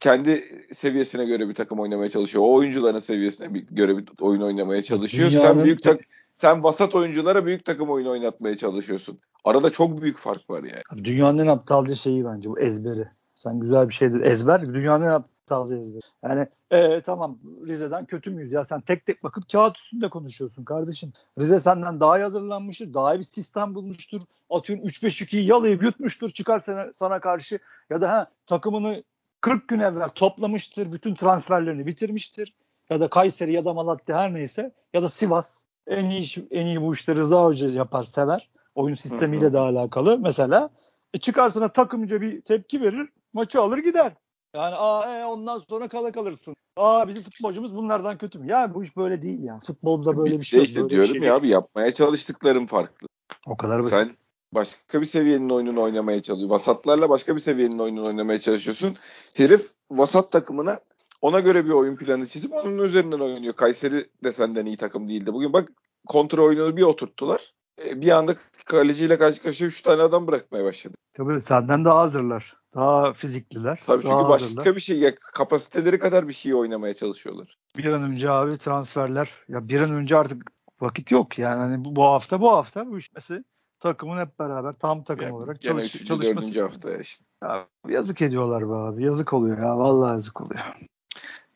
[0.00, 2.44] kendi seviyesine göre bir takım oynamaya çalışıyor.
[2.44, 5.30] O oyuncuların seviyesine bir, göre bir oyun oynamaya çalışıyor.
[5.30, 6.00] Dünyanın Sen büyük tak
[6.38, 9.18] sen vasat oyunculara büyük takım oyunu oynatmaya çalışıyorsun.
[9.44, 11.04] Arada çok büyük fark var yani.
[11.04, 13.08] Dünyanın en aptalca şeyi bence bu ezberi.
[13.34, 14.74] Sen güzel bir şeydir ezber.
[14.74, 16.02] Dünyanın en aptalca ezberi.
[16.22, 21.12] Yani ee, tamam Rize'den kötü müyüz ya sen tek tek bakıp kağıt üstünde konuşuyorsun kardeşim.
[21.38, 22.94] Rize senden daha iyi hazırlanmıştır.
[22.94, 24.20] Daha iyi bir sistem bulmuştur.
[24.50, 27.58] Atıyorum 3-5-2'yi yalayıp yutmuştur çıkar sana, sana karşı.
[27.90, 29.02] Ya da ha, takımını
[29.40, 30.92] 40 gün evvel toplamıştır.
[30.92, 32.54] Bütün transferlerini bitirmiştir.
[32.90, 34.72] Ya da Kayseri ya da Malatya her neyse.
[34.94, 38.50] Ya da Sivas en iyi en iyi bu işleri Rıza Hoca yapar, sever.
[38.74, 40.18] Oyun sistemiyle de alakalı.
[40.18, 40.70] Mesela
[41.14, 44.12] e çıkarsına takımca bir tepki verir, maçı alır gider.
[44.54, 46.56] Yani aa e, ondan sonra kala kalırsın.
[46.76, 48.46] Aa bizim futbolcumuz bunlardan kötü mü?
[48.46, 49.58] Ya bu iş böyle değil ya.
[49.58, 50.62] Futbolda böyle bir şey.
[50.62, 53.08] İşte diyorum şey ya abi yapmaya çalıştıklarım farklı.
[53.46, 53.90] O kadar basit.
[53.90, 54.10] Sen
[54.54, 56.54] başka bir seviyenin oyununu oynamaya çalışıyorsun.
[56.54, 58.96] Vasatlarla başka bir seviyenin oyununu oynamaya çalışıyorsun.
[59.34, 60.80] Herif vasat takımına
[61.22, 63.54] ona göre bir oyun planı çizip onun üzerinden oynuyor.
[63.54, 65.32] Kayseri de senden iyi takım değildi.
[65.32, 65.68] Bugün bak
[66.08, 67.54] kontrol oyununu bir oturttular.
[67.84, 68.34] E, bir anda
[68.64, 70.94] kaleciyle karşı karşıya 3 tane adam bırakmaya başladı.
[71.14, 72.56] Tabii senden daha hazırlar.
[72.74, 73.80] Daha fizikliler.
[73.86, 74.76] Tabii çünkü başka hazırlar.
[74.76, 77.58] bir şey ya kapasiteleri kadar bir şey oynamaya çalışıyorlar.
[77.76, 81.96] Bir an önce abi transferler ya bir an önce artık vakit yok yani hani bu,
[81.96, 83.44] bu hafta bu hafta bu işmesi
[83.80, 86.36] takımın hep beraber tam takım yani, olarak çalış, üçüncü, çalışması.
[86.36, 87.24] dördüncü hafta işte.
[87.42, 89.04] Ya, yazık ediyorlar be abi.
[89.04, 89.78] Yazık oluyor ya.
[89.78, 90.60] Vallahi yazık oluyor.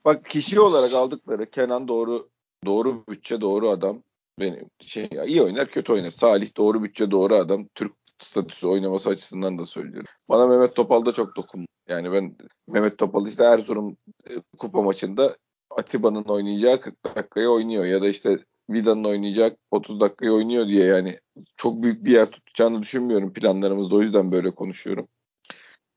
[0.04, 2.28] Bak kişi olarak aldıkları Kenan doğru
[2.66, 4.02] doğru bütçe doğru adam.
[4.40, 6.10] Benim şey iyi oynar kötü oynar.
[6.10, 7.66] Salih doğru bütçe doğru adam.
[7.74, 10.08] Türk statüsü oynaması açısından da söylüyorum.
[10.28, 11.66] Bana Mehmet Topal da çok dokun.
[11.88, 12.36] Yani ben
[12.68, 13.96] Mehmet Topal işte Erzurum
[14.30, 15.36] e, kupa maçında
[15.70, 18.38] Atiba'nın oynayacağı 40 dakikayı oynuyor ya da işte
[18.70, 21.20] Vida'nın oynayacak 30 dakikayı oynuyor diye yani
[21.56, 25.08] çok büyük bir yer tutacağını düşünmüyorum planlarımızda o yüzden böyle konuşuyorum.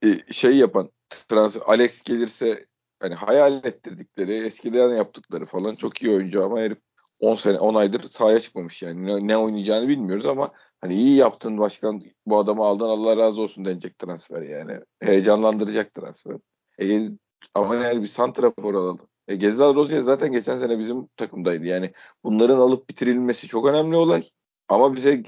[0.03, 0.91] Ee, şey yapan
[1.29, 2.65] transfer Alex gelirse
[2.99, 6.77] hani hayal ettirdikleri, eskiden yaptıkları falan çok iyi oyuncu ama herif
[7.19, 9.05] 10 sene 10 aydır sahaya çıkmamış yani.
[9.05, 10.51] Ne, ne oynayacağını bilmiyoruz ama
[10.81, 14.79] hani iyi yaptın başkan bu adamı aldın Allah razı olsun denecek transfer yani.
[15.01, 16.35] Heyecanlandıracak transfer.
[16.81, 17.09] E,
[17.53, 19.07] ama yani bir santrafor alalım.
[19.27, 21.65] E, Gezzal Rozier zaten geçen sene bizim takımdaydı.
[21.65, 24.29] Yani bunların alıp bitirilmesi çok önemli olay.
[24.67, 25.23] Ama bize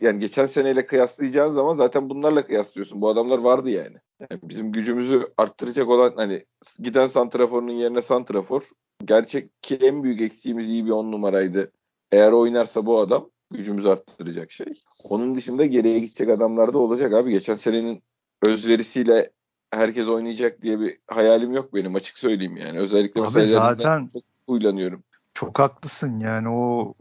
[0.00, 3.00] yani geçen seneyle kıyaslayacağın zaman zaten bunlarla kıyaslıyorsun.
[3.00, 3.96] Bu adamlar vardı yani.
[4.20, 6.44] yani bizim gücümüzü arttıracak olan hani
[6.78, 8.62] giden santraforun yerine santrafor
[9.04, 11.72] gerçek ki en büyük eksiğimiz iyi bir on numaraydı.
[12.12, 14.82] Eğer oynarsa bu adam gücümüzü arttıracak şey.
[15.04, 17.30] Onun dışında geriye gidecek adamlar da olacak abi.
[17.30, 18.02] Geçen senenin
[18.42, 19.30] özverisiyle
[19.72, 22.78] herkes oynayacak diye bir hayalim yok benim açık söyleyeyim yani.
[22.78, 25.02] Özellikle Abi mesela zaten çok huylanıyorum.
[25.34, 26.94] Çok haklısın yani o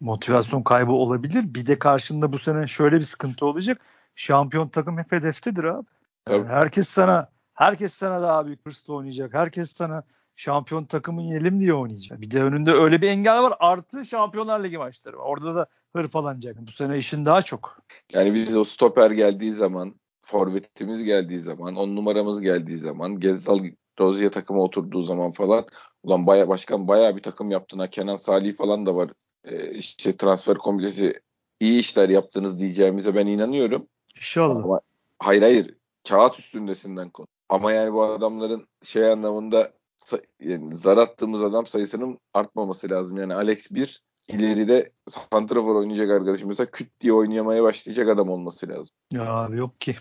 [0.00, 1.54] motivasyon kaybı olabilir.
[1.54, 3.80] Bir de karşında bu sene şöyle bir sıkıntı olacak.
[4.14, 5.86] Şampiyon takım hep hedeftedir abi.
[6.30, 9.34] Yani herkes sana herkes sana daha büyük hırsla oynayacak.
[9.34, 10.02] Herkes sana
[10.36, 12.20] şampiyon takımın yenelim diye oynayacak.
[12.20, 13.54] Bir de önünde öyle bir engel var.
[13.60, 15.24] Artı Şampiyonlar Ligi maçları var.
[15.24, 15.66] Orada da
[15.96, 16.56] hırpalanacak.
[16.66, 17.78] Bu sene işin daha çok.
[18.12, 19.94] Yani biz o stoper geldiği zaman
[20.26, 23.60] forvetimiz geldiği zaman, on numaramız geldiği zaman, Gezdal
[24.00, 25.64] Rozier takıma oturduğu zaman falan
[26.02, 29.10] ulan baya başkan baya bir takım yaptın ha Kenan Salih falan da var.
[29.44, 31.20] Ee, işte transfer komitesi
[31.60, 33.86] iyi işler yaptınız diyeceğimize ben inanıyorum.
[34.16, 34.64] İnşallah.
[34.64, 34.80] Ama,
[35.18, 35.74] hayır hayır
[36.08, 37.26] kağıt üstündesinden konu.
[37.48, 39.72] Ama yani bu adamların şey anlamında
[40.40, 43.16] yani zar attığımız adam sayısının artmaması lazım.
[43.16, 48.96] Yani Alex bir ileride santrafor oynayacak arkadaşım mesela küt diye oynayamaya başlayacak adam olması lazım.
[49.12, 49.96] Ya abi yok ki.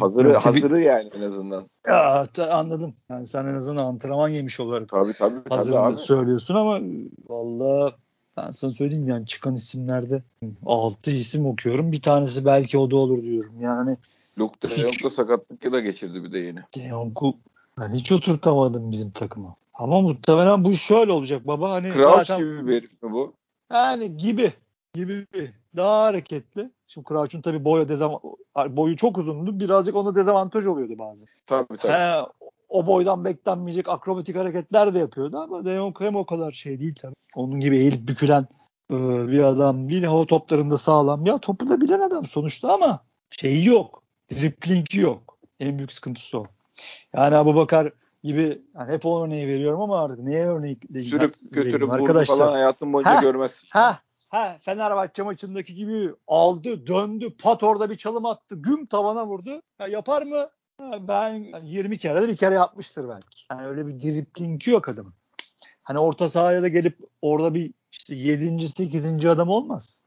[0.00, 1.64] Hazırı, hazırı yani en azından.
[1.86, 2.94] Ya anladım.
[3.10, 6.80] Yani sen en azından antrenman yemiş olarak tabii, tabii, hazırını tabii söylüyorsun ama
[7.28, 7.92] valla
[8.36, 10.22] ben sana söyleyeyim yani çıkan isimlerde
[10.66, 11.92] 6 isim okuyorum.
[11.92, 13.60] Bir tanesi belki o da olur diyorum.
[13.60, 13.96] Yani
[14.38, 16.58] Luke De Jong da sakatlık da geçirdi bir de yeni.
[16.58, 17.34] De Jong'u
[17.80, 19.56] ben hiç oturtamadım bizim takıma.
[19.74, 21.70] Ama muhtemelen bu şöyle olacak baba.
[21.70, 23.32] Hani zaten, gibi bir herif mi bu?
[23.72, 24.52] Yani gibi.
[24.94, 25.26] Gibi.
[25.76, 26.70] Daha hareketli.
[26.92, 28.20] Şimdi Crouch'un tabii boyu, dezam
[28.68, 29.60] boyu çok uzundu.
[29.60, 31.28] Birazcık ona dezavantaj oluyordu bazen.
[31.46, 31.92] Tabii tabii.
[31.92, 32.26] He,
[32.68, 36.94] o boydan beklenmeyecek akrobatik hareketler de yapıyordu ama De Jong hem o kadar şey değil
[37.02, 37.14] tabii.
[37.36, 38.46] Onun gibi eğilip bükülen
[38.90, 38.94] e,
[39.28, 39.88] bir adam.
[39.88, 41.26] Bir hava toplarında sağlam.
[41.26, 44.02] Ya topu da bilen adam sonuçta ama şeyi yok.
[44.30, 45.38] Dripling yok.
[45.60, 46.46] En büyük sıkıntısı o.
[47.14, 47.92] Yani Abu Bakar
[48.24, 52.92] gibi yani hep o örneği veriyorum ama artık neye örnek Sürüp götürüp arkadaşlar falan hayatın
[52.92, 53.68] boyunca ha, görmezsin.
[53.70, 53.98] Ha,
[54.32, 59.62] ha, Fenerbahçe maçındaki gibi aldı, döndü, pat orada bir çalım attı, güm tavana vurdu.
[59.80, 60.50] Ya yapar mı?
[60.78, 63.44] Ha, ben yani 20 kere de bir kere yapmıştır belki.
[63.50, 65.14] Yani öyle bir driplingi yok adamın.
[65.82, 68.68] Hani orta sahaya da gelip orada bir işte 7.
[68.68, 69.26] 8.
[69.26, 70.02] adam olmaz.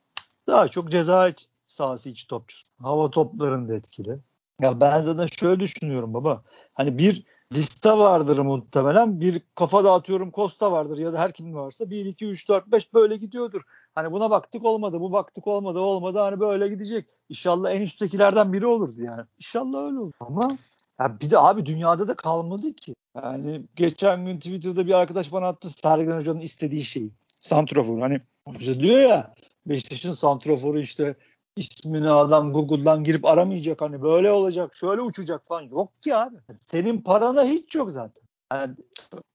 [0.48, 1.32] Daha çok ceza
[1.68, 2.68] sahası iç topçusu.
[2.82, 4.20] Hava toplarında etkili.
[4.62, 6.44] Ya ben zaten şöyle düşünüyorum baba.
[6.74, 9.22] Hani bir liste vardır muhtemelen.
[9.22, 12.94] Bir kafa dağıtıyorum Costa vardır ya da her kim varsa 1, 2, 3, 4, 5
[12.94, 13.62] böyle gidiyordur.
[13.96, 17.06] Hani buna baktık olmadı, bu baktık olmadı, olmadı hani böyle gidecek.
[17.30, 19.24] İnşallah en üsttekilerden biri olurdu yani.
[19.38, 20.12] İnşallah öyle olur.
[20.20, 20.58] Ama
[21.00, 22.96] ya bir de abi dünyada da kalmadı ki.
[23.24, 27.12] Yani geçen gün Twitter'da bir arkadaş bana attı Sergen Hoca'nın istediği şeyi.
[27.40, 28.02] Santrofor.
[28.02, 29.34] Hani hoca diyor ya
[29.66, 31.16] Beşiktaş'ın santroforu işte
[31.56, 36.36] ismini adam Google'dan girip aramayacak hani böyle olacak şöyle uçacak falan yok ki abi.
[36.60, 38.24] Senin parana hiç yok zaten.
[38.54, 38.76] Yani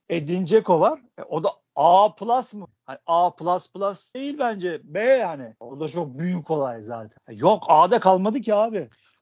[0.09, 1.01] Edin Dzeko var.
[1.19, 2.67] E, o da A plus mı?
[2.91, 4.81] Hani A plus plus değil bence.
[4.85, 5.55] B yani.
[5.61, 7.35] O da çok büyük olay zaten.
[7.35, 8.77] Yok A'da kalmadı ki abi.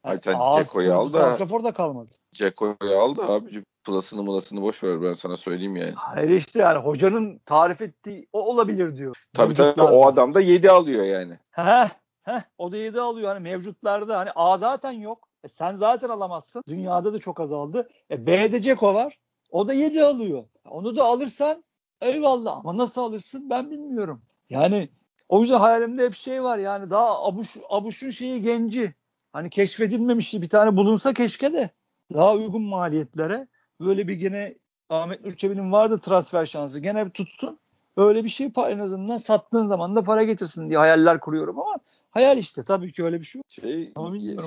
[0.07, 1.65] Yani Hayır, Ceko'yu al da.
[1.65, 2.11] da kalmadı.
[2.33, 3.65] Ceko'yu al da abi.
[3.85, 5.93] Plus'ını mulasını boş ver ben sana söyleyeyim yani.
[5.97, 9.25] Hayır işte yani hocanın tarif ettiği o olabilir diyor.
[9.33, 11.39] Tabii tabii o adam da 7 alıyor yani.
[11.51, 11.89] Heh,
[12.23, 13.29] heh, o da 7 alıyor.
[13.29, 15.29] Hani mevcutlarda hani A zaten yok.
[15.45, 16.63] E sen zaten alamazsın.
[16.69, 17.89] Dünyada da çok azaldı.
[18.11, 19.19] E B'de Ceko var.
[19.51, 20.45] O da 7 alıyor.
[20.71, 21.65] Onu da alırsan
[22.01, 24.23] eyvallah ama nasıl alırsın ben bilmiyorum.
[24.51, 24.89] Yani
[25.29, 28.95] o yüzden hayalimde hep şey var yani daha Abuş, Abuş'un şeyi genci.
[29.33, 31.71] Hani keşfedilmemişti bir tane bulunsa keşke de
[32.15, 33.49] daha uygun maliyetlere
[33.81, 34.55] böyle bir gene
[34.89, 36.81] Ahmet Nurçebi'nin vardı transfer şansı.
[36.81, 37.59] Gene bir tutsun.
[37.97, 41.79] Öyle bir şey en azından sattığın zaman da para getirsin diye hayaller kuruyorum ama
[42.11, 43.43] hayal işte tabii ki öyle bir şey.
[43.49, 43.93] Şey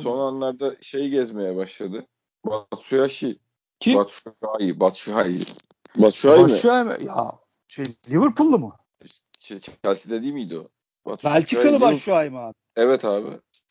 [0.01, 2.05] son anlarda şey gezmeye başladı.
[2.45, 3.39] Batshuayi.
[3.79, 3.99] Kim?
[3.99, 4.79] Batshuayi.
[4.79, 5.41] Batshuayi.
[5.97, 6.43] Batshuayi mi?
[6.43, 7.05] Batshuayi mi?
[7.05, 7.31] Ya
[7.71, 8.75] şey Liverpool'lu mu?
[9.39, 10.67] Şey, Chelsea'de değil miydi o?
[11.05, 12.53] Batshuayi Belçikalı Batshuayi mi abi?
[12.75, 13.27] Evet abi.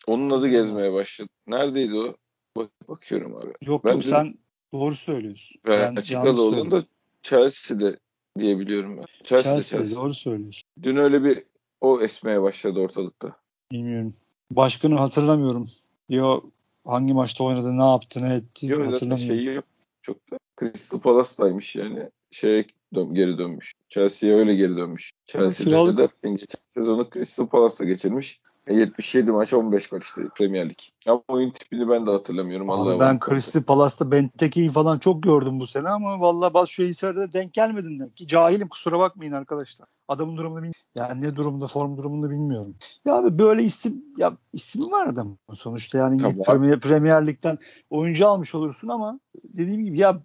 [0.06, 1.28] Onun adı gezmeye başladı.
[1.46, 2.14] Neredeydi o?
[2.56, 3.52] Bak, bakıyorum abi.
[3.62, 4.38] Yok ben yok sen
[4.72, 5.60] doğru söylüyorsun.
[5.66, 6.86] Ben Belçikalı olduğunda da
[7.22, 7.96] Chelsea'de
[8.38, 9.04] diye biliyorum ben.
[9.24, 10.02] Chelsea'de, Chelsea'de Chelsea.
[10.02, 10.62] doğru söylüyorsun.
[10.82, 11.44] Dün öyle bir
[11.80, 13.36] o esmeye başladı ortalıkta.
[13.72, 14.14] Bilmiyorum.
[14.50, 15.70] Başkanı hatırlamıyorum.
[16.08, 16.40] Yo
[16.86, 19.36] hangi maçta oynadı, ne yaptı, ne etti yok, hatırlamıyorum.
[19.36, 19.64] Şeyi yok.
[20.02, 20.38] çok da.
[20.60, 22.10] Crystal Palace'daymış yani.
[22.30, 23.74] Şeye dön, geri dönmüş.
[23.88, 25.12] Chelsea'ye öyle geri dönmüş.
[25.26, 28.40] Chelsea'de derken geçen sezonu Crystal Palace'da geçirmiş.
[28.72, 30.78] 77 maç 15 gol işte Premier Lig.
[31.06, 32.70] Ama oyun tipini ben de hatırlamıyorum.
[32.70, 38.00] Abi ben Crystal Palace'ta Benteke'yi falan çok gördüm bu sene ama şu Hisar'da denk gelmedim
[38.00, 38.26] demek ki.
[38.26, 39.88] Cahilim kusura bakmayın arkadaşlar.
[40.08, 40.80] Adamın durumunu bilmiyorum.
[40.94, 42.74] Yani ne durumda form durumunu bilmiyorum.
[43.04, 46.42] Ya abi böyle isim ya ismi var adam sonuçta yani tamam.
[46.42, 47.58] Premier, Premier Lig'den
[47.90, 50.20] oyuncu almış olursun ama dediğim gibi ya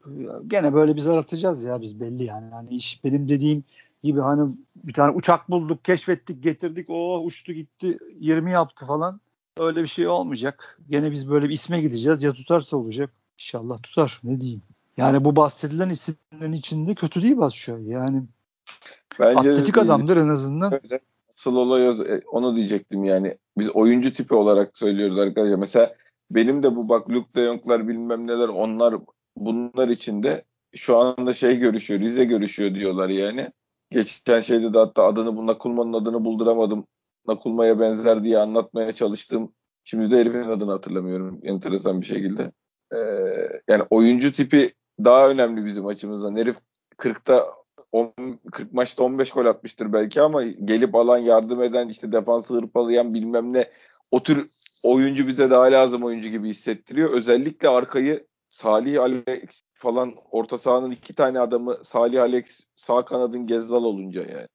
[0.48, 2.52] gene böyle biz aratacağız ya biz belli yani.
[2.52, 3.64] Yani iş benim dediğim
[4.06, 6.90] gibi hani bir tane uçak bulduk, keşfettik, getirdik.
[6.90, 9.20] O uçtu gitti, 20 yaptı falan.
[9.58, 10.80] Öyle bir şey olmayacak.
[10.90, 12.24] Gene biz böyle bir isme gideceğiz.
[12.24, 13.10] Ya tutarsa olacak.
[13.40, 14.22] İnşallah tutar.
[14.24, 14.62] Ne diyeyim.
[14.98, 17.90] Yani bu bahsedilen isimlerin içinde kötü değil Batshuayi.
[17.90, 18.24] Yani
[19.20, 20.74] Bence atletik adamdır en azından.
[20.74, 21.00] Öyle.
[21.34, 23.38] Asıl olay e, onu diyecektim yani.
[23.58, 25.56] Biz oyuncu tipi olarak söylüyoruz arkadaşlar.
[25.56, 25.96] Mesela
[26.32, 28.96] benim de bu bak Luke de Jong'lar bilmem neler onlar
[29.38, 30.44] bunlar içinde
[30.76, 32.00] şu anda şey görüşüyor.
[32.00, 33.52] Rize görüşüyor diyorlar yani.
[33.96, 36.88] Geçen şeyde de hatta adını bu Nakulman'ın adını bulduramadım.
[37.28, 39.54] Nakulma'ya benzer diye anlatmaya çalıştım.
[39.84, 42.52] Şimdi de herifin adını hatırlamıyorum enteresan bir şekilde.
[42.94, 42.98] Ee,
[43.68, 44.74] yani oyuncu tipi
[45.04, 46.36] daha önemli bizim açımızdan.
[46.36, 46.56] Herif
[46.98, 47.46] 40'ta
[47.92, 48.14] 10,
[48.52, 53.54] 40 maçta 15 gol atmıştır belki ama gelip alan yardım eden işte defansı hırpalayan bilmem
[53.54, 53.72] ne
[54.12, 54.48] o tür
[54.84, 57.10] oyuncu bize daha lazım oyuncu gibi hissettiriyor.
[57.10, 58.26] Özellikle arkayı
[58.56, 64.48] Salih Alex falan orta sahanın iki tane adamı Salih Alex sağ kanadın Gezzal olunca yani.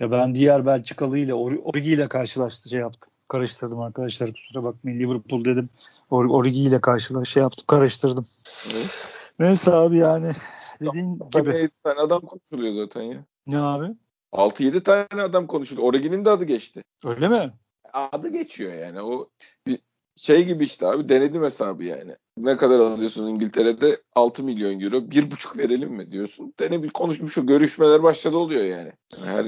[0.00, 3.12] Ya ben diğer Belçikalı ile Origi ile karşılaştı şey yaptım.
[3.28, 5.68] Karıştırdım arkadaşlar kusura bakmayın Liverpool dedim.
[6.10, 8.26] Or Origi ile karşılaş şey yaptım karıştırdım.
[8.72, 9.08] Evet.
[9.38, 10.32] Neyse abi yani
[10.80, 11.56] dediğin gibi.
[11.56, 13.24] 7 tane adam konuşuluyor zaten ya.
[13.46, 13.94] Ne abi?
[14.32, 15.88] 6-7 tane adam konuşuluyor.
[15.88, 16.82] Origi'nin de adı geçti.
[17.04, 17.52] Öyle mi?
[17.92, 19.02] Adı geçiyor yani.
[19.02, 19.28] O
[19.66, 19.78] bir
[20.16, 22.16] şey gibi işte abi denedim hesabı yani.
[22.36, 24.02] Ne kadar alıyorsun İngiltere'de?
[24.14, 24.96] 6 milyon euro.
[24.96, 26.54] 1,5 verelim mi diyorsun.
[26.60, 28.92] Dene bir konuşmuş o görüşmeler başladı oluyor yani.
[29.24, 29.46] Her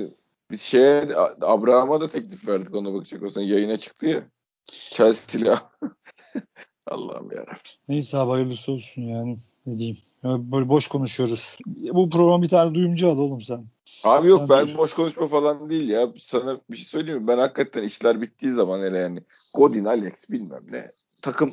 [0.51, 4.23] biz şeye Abraham'a da teklif verdik ona bakacak olsan yayına çıktı ya.
[4.65, 5.51] Chelsea'li
[6.87, 7.73] Allah'ım yarabbim.
[7.89, 9.39] Neyse abi hayırlısı olsun yani.
[9.67, 9.99] Ne diyeyim.
[10.25, 11.57] Böyle boş konuşuyoruz.
[11.67, 13.67] Bu program bir tane duyumcu al oğlum sen.
[14.05, 16.09] Abi yok ben boş konuşma falan değil ya.
[16.19, 17.29] Sana bir şey söyleyeyim mi?
[17.29, 19.21] Ben hakikaten işler bittiği zaman hele yani
[19.55, 20.91] Godin, Alex bilmem ne
[21.23, 21.51] takım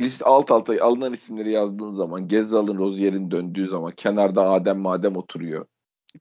[0.00, 5.66] list alt alta alınan isimleri yazdığın zaman Gezzal'ın Rozier'in döndüğü zaman kenarda Adem Madem oturuyor.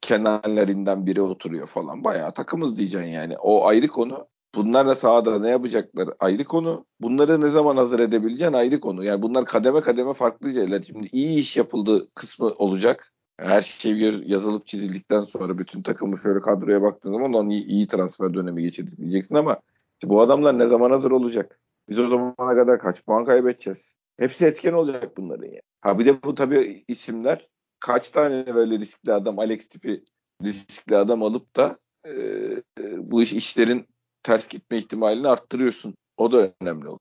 [0.02, 2.04] Kenarlarından biri oturuyor falan.
[2.04, 3.38] Bayağı takımız diyeceksin yani.
[3.38, 4.28] O ayrı konu.
[4.56, 6.86] Bunlar da sahada ne yapacaklar ayrı konu.
[7.00, 9.04] Bunları ne zaman hazır edebileceğin ayrı konu.
[9.04, 10.82] Yani bunlar kademe kademe farklı şeyler.
[10.82, 13.14] Şimdi iyi iş yapıldığı kısmı olacak.
[13.38, 18.34] Her şey yazılıp çizildikten sonra bütün takımı şöyle kadroya baktığın zaman ondan iyi, iyi transfer
[18.34, 19.58] dönemi geçirdik diyeceksin ama
[19.94, 21.60] işte bu adamlar ne zaman hazır olacak?
[21.90, 23.96] Biz o zamana kadar kaç puan kaybedeceğiz?
[24.18, 25.62] Hepsi etken olacak bunların ya.
[25.82, 27.48] Ha bir de bu tabii isimler
[27.80, 30.04] kaç tane böyle riskli adam Alex tipi
[30.44, 32.64] riskli adam alıp da e, e,
[32.98, 33.88] bu iş işlerin
[34.24, 35.96] ters gitme ihtimalini arttırıyorsun.
[36.18, 37.00] O da önemli olur.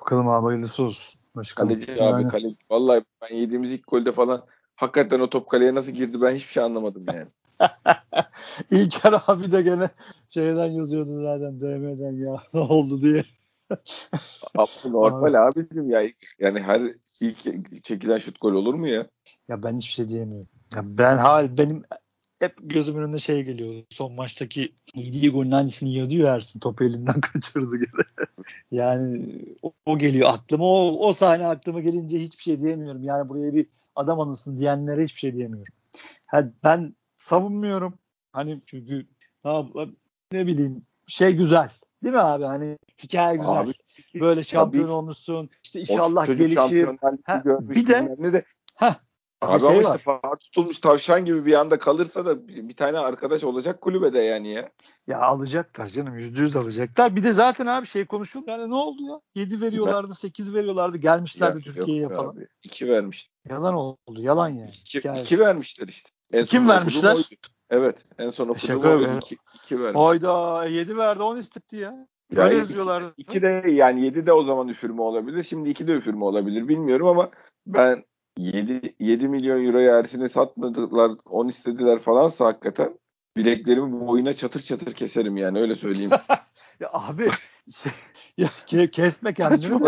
[0.00, 1.20] Bakalım abi hayırlısı olsun.
[1.36, 1.68] Başkanım.
[1.68, 2.14] Kaleci yani.
[2.14, 2.56] abi kaleci.
[2.70, 4.46] Vallahi ben yediğimiz ilk golde falan
[4.82, 7.26] hakikaten o top kaleye nasıl girdi ben hiçbir şey anlamadım yani.
[8.70, 9.90] İlker abi de gene
[10.28, 13.24] şeyden yazıyordu zaten DM'den ya ne oldu diye.
[14.54, 16.02] Abi normal abicim ya.
[16.38, 16.82] Yani her
[17.20, 19.06] ilk çekilen şut gol olur mu ya?
[19.48, 20.48] Ya ben hiçbir şey diyemiyorum.
[20.74, 21.82] Ya ben hal benim
[22.38, 23.84] hep gözümün önünde şey geliyor.
[23.90, 26.60] Son maçtaki yediği golün aynısını yiyordu ya Ersin.
[26.60, 28.26] Topu elinden kaçırdı gene.
[28.70, 30.64] yani o, o geliyor aklıma.
[30.64, 33.04] O, o sahne aklıma gelince hiçbir şey diyemiyorum.
[33.04, 33.66] Yani buraya bir
[33.96, 35.74] adam anılsın diyenlere hiçbir şey diyemiyorum.
[36.26, 37.98] Ha, ben savunmuyorum.
[38.32, 39.06] Hani çünkü
[39.42, 39.66] ha,
[40.32, 41.70] ne bileyim şey güzel.
[42.04, 42.44] Değil mi abi?
[42.44, 43.52] Hani hikaye güzel.
[43.52, 43.72] Abi,
[44.14, 45.50] Böyle şampiyon abi, olmuşsun.
[45.64, 46.88] İşte inşallah gelişir.
[47.24, 48.96] Ha, bir de, de ha,
[49.42, 53.44] Abi şey ama işte far tutulmuş tavşan gibi bir anda kalırsa da bir tane arkadaş
[53.44, 54.70] olacak kulübede yani ya.
[55.06, 57.16] Ya alacaklar canım yüzde yüz alacaklar.
[57.16, 59.20] Bir de zaten abi şey konuşuldu yani ne oldu ya?
[59.34, 62.34] 7 veriyorlardı 8 veriyorlardı gelmişlerdi ya, Türkiye'ye falan.
[62.34, 62.46] Abi.
[62.62, 63.30] 2 vermiş.
[63.48, 64.70] Yalan oldu yalan yani.
[65.22, 66.10] 2 vermişler işte.
[66.32, 67.16] En Kim vermişler?
[67.70, 69.18] Evet en son okuduğum oydu
[69.54, 70.00] 2 vermiş.
[70.00, 72.06] Hayda 7 verdi 10 istetti ya.
[72.32, 73.14] Ya Öyle yazıyorlardı.
[73.16, 75.42] 2 de yani 7 de o zaman üfürme olabilir.
[75.42, 77.30] Şimdi 2 de üfürme olabilir bilmiyorum ama
[77.66, 78.04] ben
[78.38, 82.98] 7, 7 milyon euroya Ersin'i satmadılar 10 istediler falansa hakikaten
[83.36, 86.10] bileklerimi bu oyuna çatır çatır keserim yani öyle söyleyeyim.
[86.80, 87.30] ya abi
[87.70, 87.92] şey,
[88.38, 88.48] ya
[88.90, 89.80] kesme kendini.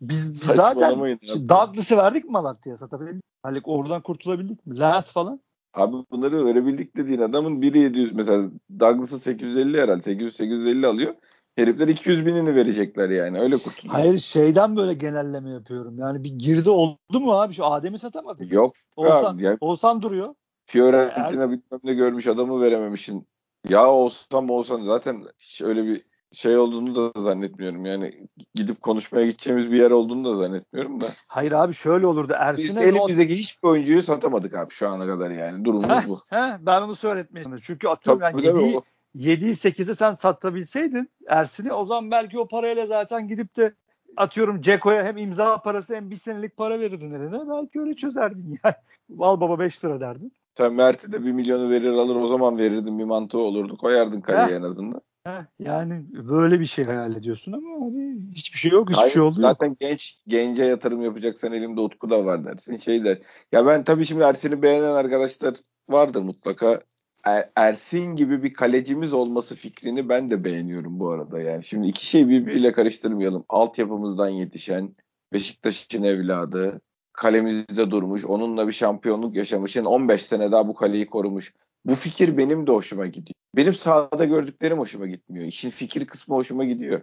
[0.00, 1.18] Biz, biz zaten
[1.48, 3.22] Douglas'ı verdik mi Malatya'ya satabildik?
[3.42, 4.80] Hani oradan kurtulabildik mi?
[4.80, 5.40] Lens falan.
[5.74, 11.14] Abi bunları verebildik dediğin adamın biri 700 mesela Douglas'ı 850 herhalde 800 850 alıyor.
[11.56, 13.40] Herifler 200 binini verecekler yani.
[13.40, 13.94] Öyle kurtuluyor.
[13.94, 15.98] Hayır şeyden böyle genelleme yapıyorum.
[15.98, 17.54] Yani bir girdi oldu mu abi?
[17.54, 18.52] Şu Adem'i satamadık.
[18.52, 18.74] Yok.
[18.96, 19.56] Olsan, ya.
[19.60, 20.34] Olsan duruyor.
[20.66, 21.50] Fiorentina er...
[21.50, 23.26] bilmem ne görmüş adamı verememişsin.
[23.68, 26.02] Ya olsan olsan zaten hiç öyle bir
[26.32, 27.86] şey olduğunu da zannetmiyorum.
[27.86, 31.06] Yani gidip konuşmaya gideceğimiz bir yer olduğunu da zannetmiyorum da.
[31.28, 32.32] Hayır abi şöyle olurdu.
[32.38, 35.64] Ersin'e Biz elimizdeki hiçbir oyuncuyu satamadık abi şu ana kadar yani.
[35.64, 36.18] Durumumuz heh, bu.
[36.30, 37.58] Heh, ben onu söyletmeyeyim.
[37.62, 38.80] Çünkü atıyorum Tabii, yani 7'yi
[39.14, 43.74] 7'yi 8'i sen satabilseydin Ersin'i o zaman belki o parayla zaten gidip de
[44.16, 47.48] atıyorum Ceko'ya hem imza parası hem bir senelik para verirdin eline.
[47.50, 48.74] Belki öyle çözerdin yani.
[49.20, 50.32] Al baba 5 lira derdin.
[50.56, 53.76] Sen Mert'e de bir milyonu verir alır o zaman verirdin bir mantığı olurdu.
[53.76, 55.00] Koyardın kaleye en azından.
[55.24, 59.22] Heh, yani böyle bir şey hayal ediyorsun ama abi hiçbir şey yok, hiçbir Hayır, şey
[59.22, 59.80] oldu Zaten yok.
[59.80, 62.76] genç gence yatırım yapacaksan elimde Utku da var dersin.
[62.76, 63.18] Şey der.
[63.52, 65.54] Ya ben tabii şimdi Ersin'i beğenen arkadaşlar
[65.88, 66.80] vardır mutlaka.
[67.24, 71.64] Er, Ersin gibi bir kalecimiz olması fikrini ben de beğeniyorum bu arada yani.
[71.64, 73.44] Şimdi iki şeyi birbiriyle karıştırmayalım.
[73.48, 74.96] Altyapımızdan yetişen
[75.32, 76.80] Beşiktaş'ın evladı,
[77.12, 79.76] kalemizde durmuş, onunla bir şampiyonluk yaşamış.
[79.76, 81.54] Yani 15 sene daha bu kaleyi korumuş.
[81.84, 83.34] Bu fikir benim de hoşuma gidiyor.
[83.56, 85.46] Benim sahada gördüklerim hoşuma gitmiyor.
[85.46, 87.00] İşin fikir kısmı hoşuma gidiyor.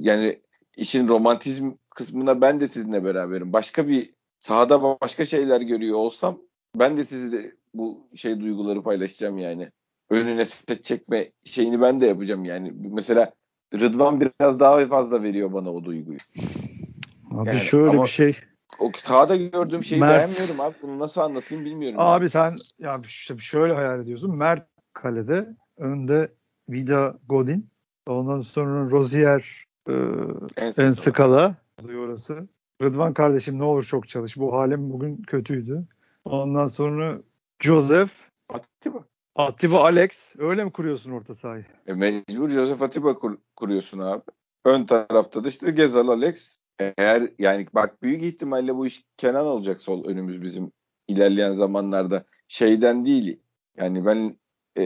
[0.00, 0.42] Yani
[0.76, 3.52] işin romantizm kısmına ben de sizinle beraberim.
[3.52, 6.38] Başka bir sahada başka şeyler görüyor olsam
[6.76, 9.70] ben de sizi bu şey duyguları paylaşacağım yani.
[10.10, 12.72] Önüne set çekme şeyini ben de yapacağım yani.
[12.90, 13.32] Mesela
[13.74, 16.18] Rıdvan biraz daha fazla veriyor bana o duyguyu.
[17.30, 18.36] Abi yani, şöyle bir şey.
[18.78, 20.74] O sahada gördüğüm şeyi Mert, beğenmiyorum abi.
[20.82, 21.98] Bunu nasıl anlatayım bilmiyorum.
[22.00, 22.30] Abi yani.
[22.30, 23.00] sen ya
[23.38, 24.36] şöyle hayal ediyorsun.
[24.36, 26.32] Mert kalede önde
[26.68, 27.70] Vida Godin
[28.06, 29.94] ondan sonra Rozier e,
[30.76, 31.54] en skala
[31.84, 32.48] orası.
[32.82, 34.36] Rıdvan kardeşim ne olur çok çalış.
[34.36, 35.84] Bu halim bugün kötüydü.
[36.24, 37.18] Ondan sonra
[37.62, 38.12] Joseph
[38.48, 39.04] Atiba.
[39.36, 40.34] Atiba Alex.
[40.38, 41.64] Öyle mi kuruyorsun orta sahayı?
[41.86, 44.22] E mecbur Joseph Atiba kur, kuruyorsun abi.
[44.64, 46.58] Ön tarafta da işte Gezal Alex.
[46.78, 50.72] Eğer yani bak büyük ihtimalle bu iş Kenan olacak sol önümüz bizim
[51.08, 52.24] ilerleyen zamanlarda.
[52.48, 53.40] Şeyden değil.
[53.76, 54.36] Yani ben
[54.78, 54.84] e,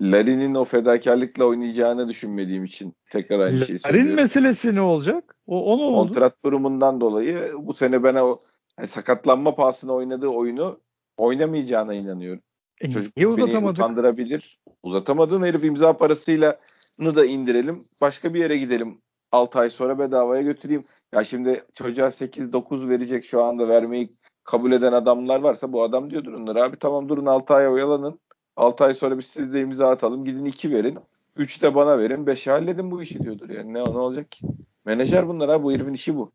[0.00, 4.08] Larin'in o fedakarlıkla oynayacağını düşünmediğim için tekrar aynı şeyi söylüyorum.
[4.08, 5.36] Larin meselesi ne olacak?
[5.46, 6.08] O, o ne oldu?
[6.08, 8.38] Kontrat durumundan dolayı bu sene ben o
[8.78, 10.80] yani sakatlanma pahasına oynadığı oyunu
[11.16, 12.42] oynamayacağına inanıyorum.
[12.80, 14.60] E, Çocuk niye beni utandırabilir.
[14.82, 16.60] Uzatamadığın herif imza parasıyla
[17.00, 17.84] da indirelim.
[18.00, 18.98] Başka bir yere gidelim.
[19.32, 20.82] 6 ay sonra bedavaya götüreyim.
[21.12, 26.32] Ya şimdi çocuğa 8-9 verecek şu anda vermeyi kabul eden adamlar varsa bu adam diyordur
[26.32, 28.20] onlara abi tamam durun 6 ay oyalanın.
[28.56, 30.24] 6 ay sonra biz sizde imza atalım.
[30.24, 30.98] Gidin 2 verin.
[31.36, 32.26] 3 de bana verin.
[32.26, 33.50] 5'e halledin bu işi diyordur.
[33.50, 34.46] Yani ne, ne olacak ki?
[34.84, 35.64] Menajer bunlar abi.
[35.64, 36.32] Bu herifin işi bu.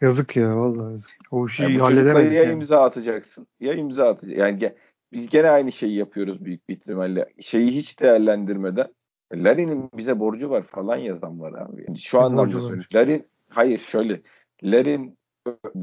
[0.00, 1.02] Yazık ya vallahi.
[1.30, 2.32] O işi yani halledemedik.
[2.32, 2.52] Ya yani.
[2.52, 3.46] imza atacaksın.
[3.60, 4.40] Ya imza atacaksın.
[4.40, 4.74] Yani ge-
[5.12, 7.26] biz gene aynı şeyi yapıyoruz büyük bir ihtimalle.
[7.40, 8.88] Şeyi hiç değerlendirmeden
[9.34, 11.84] Larry'nin bize borcu var falan yazan var abi.
[11.88, 12.86] Yani şu anlamda söylüyorum.
[12.94, 14.20] Larry hayır şöyle.
[14.62, 15.18] Larry'nin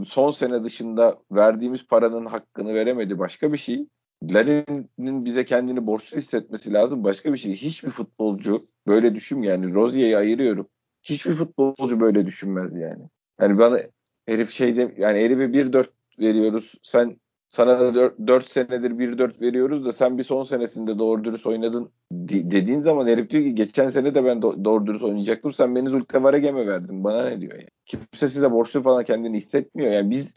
[0.06, 3.86] son sene dışında verdiğimiz paranın hakkını veremedi başka bir şey.
[4.24, 7.56] Larry'nin bize kendini borçlu hissetmesi lazım başka bir şey.
[7.56, 10.68] Hiçbir futbolcu böyle düşün yani Rozier'i ayırıyorum.
[11.04, 13.04] Hiçbir futbolcu böyle düşünmez yani.
[13.42, 13.80] Yani bana
[14.26, 15.88] herif şeyde yani herife 1-4
[16.20, 16.74] veriyoruz.
[16.84, 17.18] Sen
[17.50, 21.92] sana da 4, 4 senedir 1-4 veriyoruz da sen bir son senesinde doğru dürüst oynadın
[22.12, 25.54] dediğin zaman herif diyor ki geçen sene de ben do- doğru dürüst oynayacaktım.
[25.54, 27.04] Sen beni Zulte Varegem'e verdin.
[27.04, 27.70] Bana ne diyor yani.
[27.86, 29.92] Kimse size borçlu falan kendini hissetmiyor.
[29.92, 30.34] Yani biz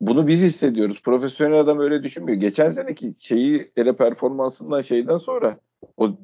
[0.00, 1.02] bunu biz hissediyoruz.
[1.02, 2.40] Profesyonel adam öyle düşünmüyor.
[2.40, 5.58] Geçen seneki şeyi ele performansından şeyden sonra
[5.96, 6.18] o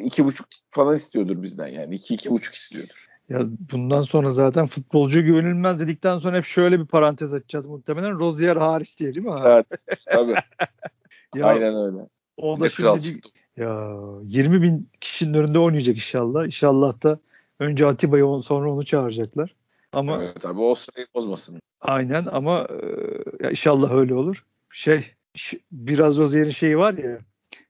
[0.00, 1.94] iki buçuk falan istiyordur bizden yani.
[1.94, 3.11] iki iki buçuk istiyordur.
[3.32, 8.20] Ya bundan sonra zaten futbolcu güvenilmez dedikten sonra hep şöyle bir parantez açacağız muhtemelen.
[8.20, 9.34] Rozier hariç diye değil mi?
[9.44, 9.66] Evet
[10.06, 10.34] tabii.
[11.34, 12.08] ya, Aynen öyle.
[12.36, 13.20] O da şimdi
[13.56, 16.46] ya 20 bin kişinin önünde oynayacak inşallah.
[16.46, 17.18] İnşallah da
[17.58, 19.54] önce Atiba'yı sonra onu çağıracaklar.
[19.92, 21.58] Ama evet abi o sırayı bozmasın.
[21.80, 24.44] Aynen ama e, ya inşallah öyle olur.
[24.70, 25.14] Şey
[25.72, 27.18] biraz Rozier'in şeyi var ya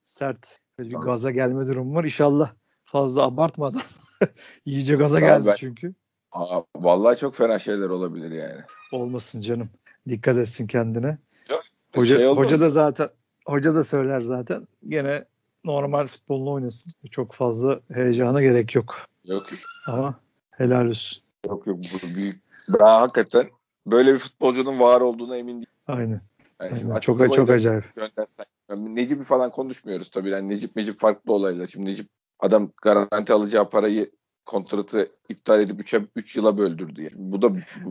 [0.06, 2.04] sert bir gaza gelme durumu var.
[2.04, 2.52] İnşallah
[2.84, 3.82] fazla abartmadan
[4.66, 5.95] iyice gaza tamam, geldi ben, çünkü.
[6.33, 8.61] Aa, vallahi çok fena şeyler olabilir yani.
[8.93, 9.68] Olmasın canım.
[10.09, 11.18] Dikkat etsin kendine.
[11.51, 11.62] Yok,
[11.95, 13.09] hoca, şey hoca da zaten
[13.47, 14.68] hoca da söyler zaten.
[14.89, 15.25] Gene
[15.64, 16.93] normal futbolunu oynasın.
[17.11, 18.95] Çok fazla heyecana gerek yok.
[19.25, 19.47] Yok.
[19.87, 20.20] Ama
[20.51, 21.23] helal olsun.
[21.49, 22.43] Yok yok bu büyük.
[22.68, 23.47] Ben hakikaten
[23.87, 25.73] böyle bir futbolcunun var olduğuna emin değilim.
[25.87, 26.20] Aynen.
[26.61, 27.01] Yani Aynen.
[27.01, 27.85] Çok çok acayip.
[28.70, 30.31] Yani Necip'i falan konuşmuyoruz tabii.
[30.31, 31.66] Yani Necip Necip farklı olaylar.
[31.66, 32.09] Şimdi Necip
[32.43, 34.11] adam garanti alacağı parayı
[34.47, 37.14] kontratı iptal edip 3'e 3 yıla böldürdü yani.
[37.16, 37.47] Bu da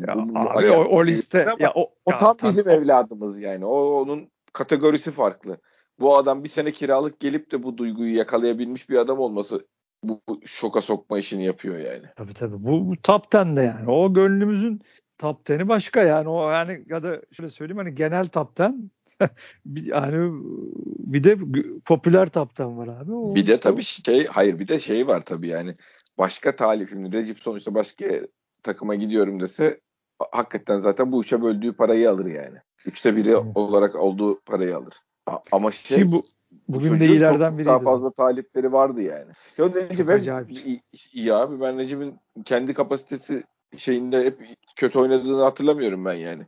[0.08, 3.39] ya bu, abi yani, o, o liste ya o, o tam ya, bizim tam, evladımız
[3.39, 3.66] yani.
[3.66, 5.58] O onun kategorisi farklı.
[5.99, 9.68] Bu adam bir sene kiralık gelip de bu duyguyu yakalayabilmiş bir adam olması
[10.04, 12.06] bu, bu şoka sokma işini yapıyor yani.
[12.16, 12.64] Tabii tabii.
[12.64, 13.91] Bu, bu top 10'de yani.
[13.91, 14.82] O gönlümüzün
[15.18, 16.30] top 10'i başka yani.
[16.30, 18.91] O yani ya da şöyle söyleyeyim hani genel top 10 bir,
[19.65, 20.43] yani
[20.99, 21.38] bir de
[21.86, 23.13] popüler 10 var abi.
[23.13, 25.76] O, bir de tabii şey hayır bir de şey var tabii yani.
[26.17, 28.05] Başka talifim Recep sonuçta başka
[28.63, 29.80] takıma gidiyorum dese
[30.32, 32.57] hakikaten zaten bu üçe böldüğü parayı alır yani.
[32.86, 33.43] Üçte biri evet.
[33.55, 34.93] olarak olduğu parayı alır.
[35.51, 36.22] Ama şey Ki bu
[36.67, 37.65] bugün de iyilerden biri.
[37.65, 39.32] Daha fazla talipleri vardı yani.
[39.57, 40.82] Ya Necip hep iyi,
[41.13, 41.61] iyi abi.
[41.61, 43.43] Ben Necip'in kendi kapasitesi
[43.78, 44.39] şeyinde hep
[44.76, 46.47] kötü oynadığını hatırlamıyorum ben yani.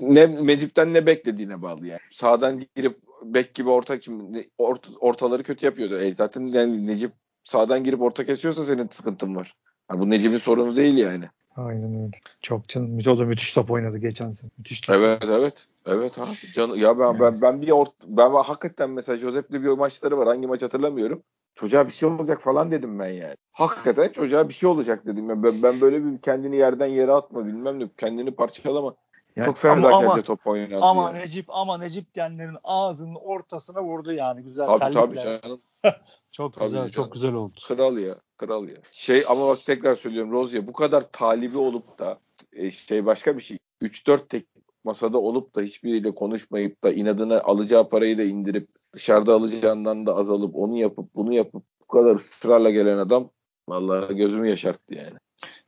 [0.00, 2.00] Ne Necip'ten ne beklediğine bağlı yani.
[2.10, 5.98] Sağdan girip bek gibi orta kim ort, ortaları kötü yapıyordu.
[5.98, 7.12] E zaten yani Necip
[7.44, 9.56] sağdan girip orta kesiyorsa senin sıkıntın var.
[9.90, 11.24] Yani bu Necip'in sorunu değil yani.
[11.56, 12.20] Aynen öyle.
[12.42, 12.98] Çok canım.
[12.98, 14.50] O da müthiş top oynadı geçen sene.
[14.58, 14.96] Müthiş top.
[14.96, 15.66] Evet evet.
[15.86, 16.36] Evet abi.
[16.54, 20.26] Can, ya ben, ben, ben bir ort, ben hakikaten mesela Josep'le bir maçları var.
[20.26, 21.22] Hangi maç hatırlamıyorum.
[21.54, 23.34] Çocuğa bir şey olacak falan dedim ben yani.
[23.52, 25.42] Hakikaten çocuğa bir şey olacak dedim.
[25.42, 27.88] Ben, ben böyle bir kendini yerden yere atma bilmem ne.
[27.96, 28.94] Kendini parçalama.
[29.36, 30.78] Yani, Çok fedakarca top oynadı.
[30.82, 31.18] Ama yani.
[31.18, 35.60] Necip ama Necip diyenlerin ağzının ortasına vurdu yani güzel tabii, Tabii canım.
[36.30, 36.90] çok tabii güzel canım.
[36.90, 37.54] çok güzel oldu.
[37.68, 38.76] Kral ya kral ya.
[38.92, 42.18] Şey ama bak tekrar söylüyorum Rozya bu kadar talibi olup da
[42.52, 43.58] e, şey başka bir şey.
[43.82, 44.46] 3-4 tek
[44.84, 50.56] masada olup da hiçbiriyle konuşmayıp da inadına alacağı parayı da indirip dışarıda alacağından da azalıp
[50.56, 53.30] onu yapıp bunu yapıp bu kadar ısrarla gelen adam
[53.68, 55.14] vallahi gözümü yaşarttı yani.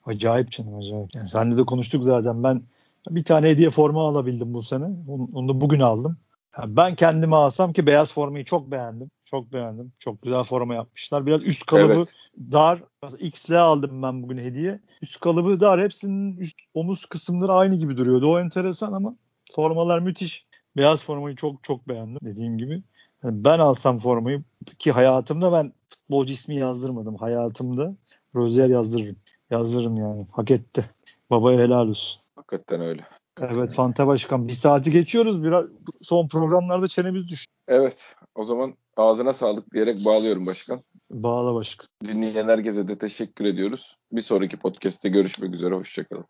[0.04, 1.14] Acayip canım acayip.
[1.14, 2.42] Yani senle de konuştuk zaten.
[2.42, 2.62] Ben
[3.10, 4.84] bir tane hediye forma alabildim bu sene.
[4.84, 6.18] Onu, onu da bugün aldım.
[6.58, 9.10] Yani ben kendime alsam ki beyaz formayı çok beğendim.
[9.24, 9.92] Çok beğendim.
[9.98, 11.26] Çok güzel forma yapmışlar.
[11.26, 12.08] Biraz üst kalıbı evet.
[12.52, 12.82] dar.
[13.18, 14.80] XL aldım ben bugün hediye.
[15.02, 15.82] Üst kalıbı dar.
[15.82, 18.32] Hepsinin üst omuz kısımları aynı gibi duruyordu.
[18.32, 19.16] O enteresan ama
[19.54, 20.46] formalar müthiş.
[20.76, 22.82] Beyaz formayı çok çok beğendim dediğim gibi.
[23.24, 24.42] Yani ben alsam formayı
[24.78, 27.16] ki hayatımda ben futbolcu ismi yazdırmadım.
[27.16, 27.94] Hayatımda
[28.34, 29.16] Rozier yazdırırım.
[29.50, 30.26] Yazdırırım yani.
[30.32, 30.90] Hak etti.
[31.30, 32.23] Babaya helal olsun.
[32.54, 33.04] Hakikaten öyle.
[33.40, 34.48] Evet Fanta Başkan.
[34.48, 35.44] Bir saati geçiyoruz.
[35.44, 35.64] Biraz
[36.02, 37.52] son programlarda çenemiz düştü.
[37.68, 38.14] Evet.
[38.34, 40.82] O zaman ağzına sağlık diyerek bağlıyorum başkan.
[41.10, 41.88] Bağla başkan.
[42.04, 43.96] Dinleyen herkese de teşekkür ediyoruz.
[44.12, 45.74] Bir sonraki podcast'te görüşmek üzere.
[45.74, 46.24] Hoşçakalın.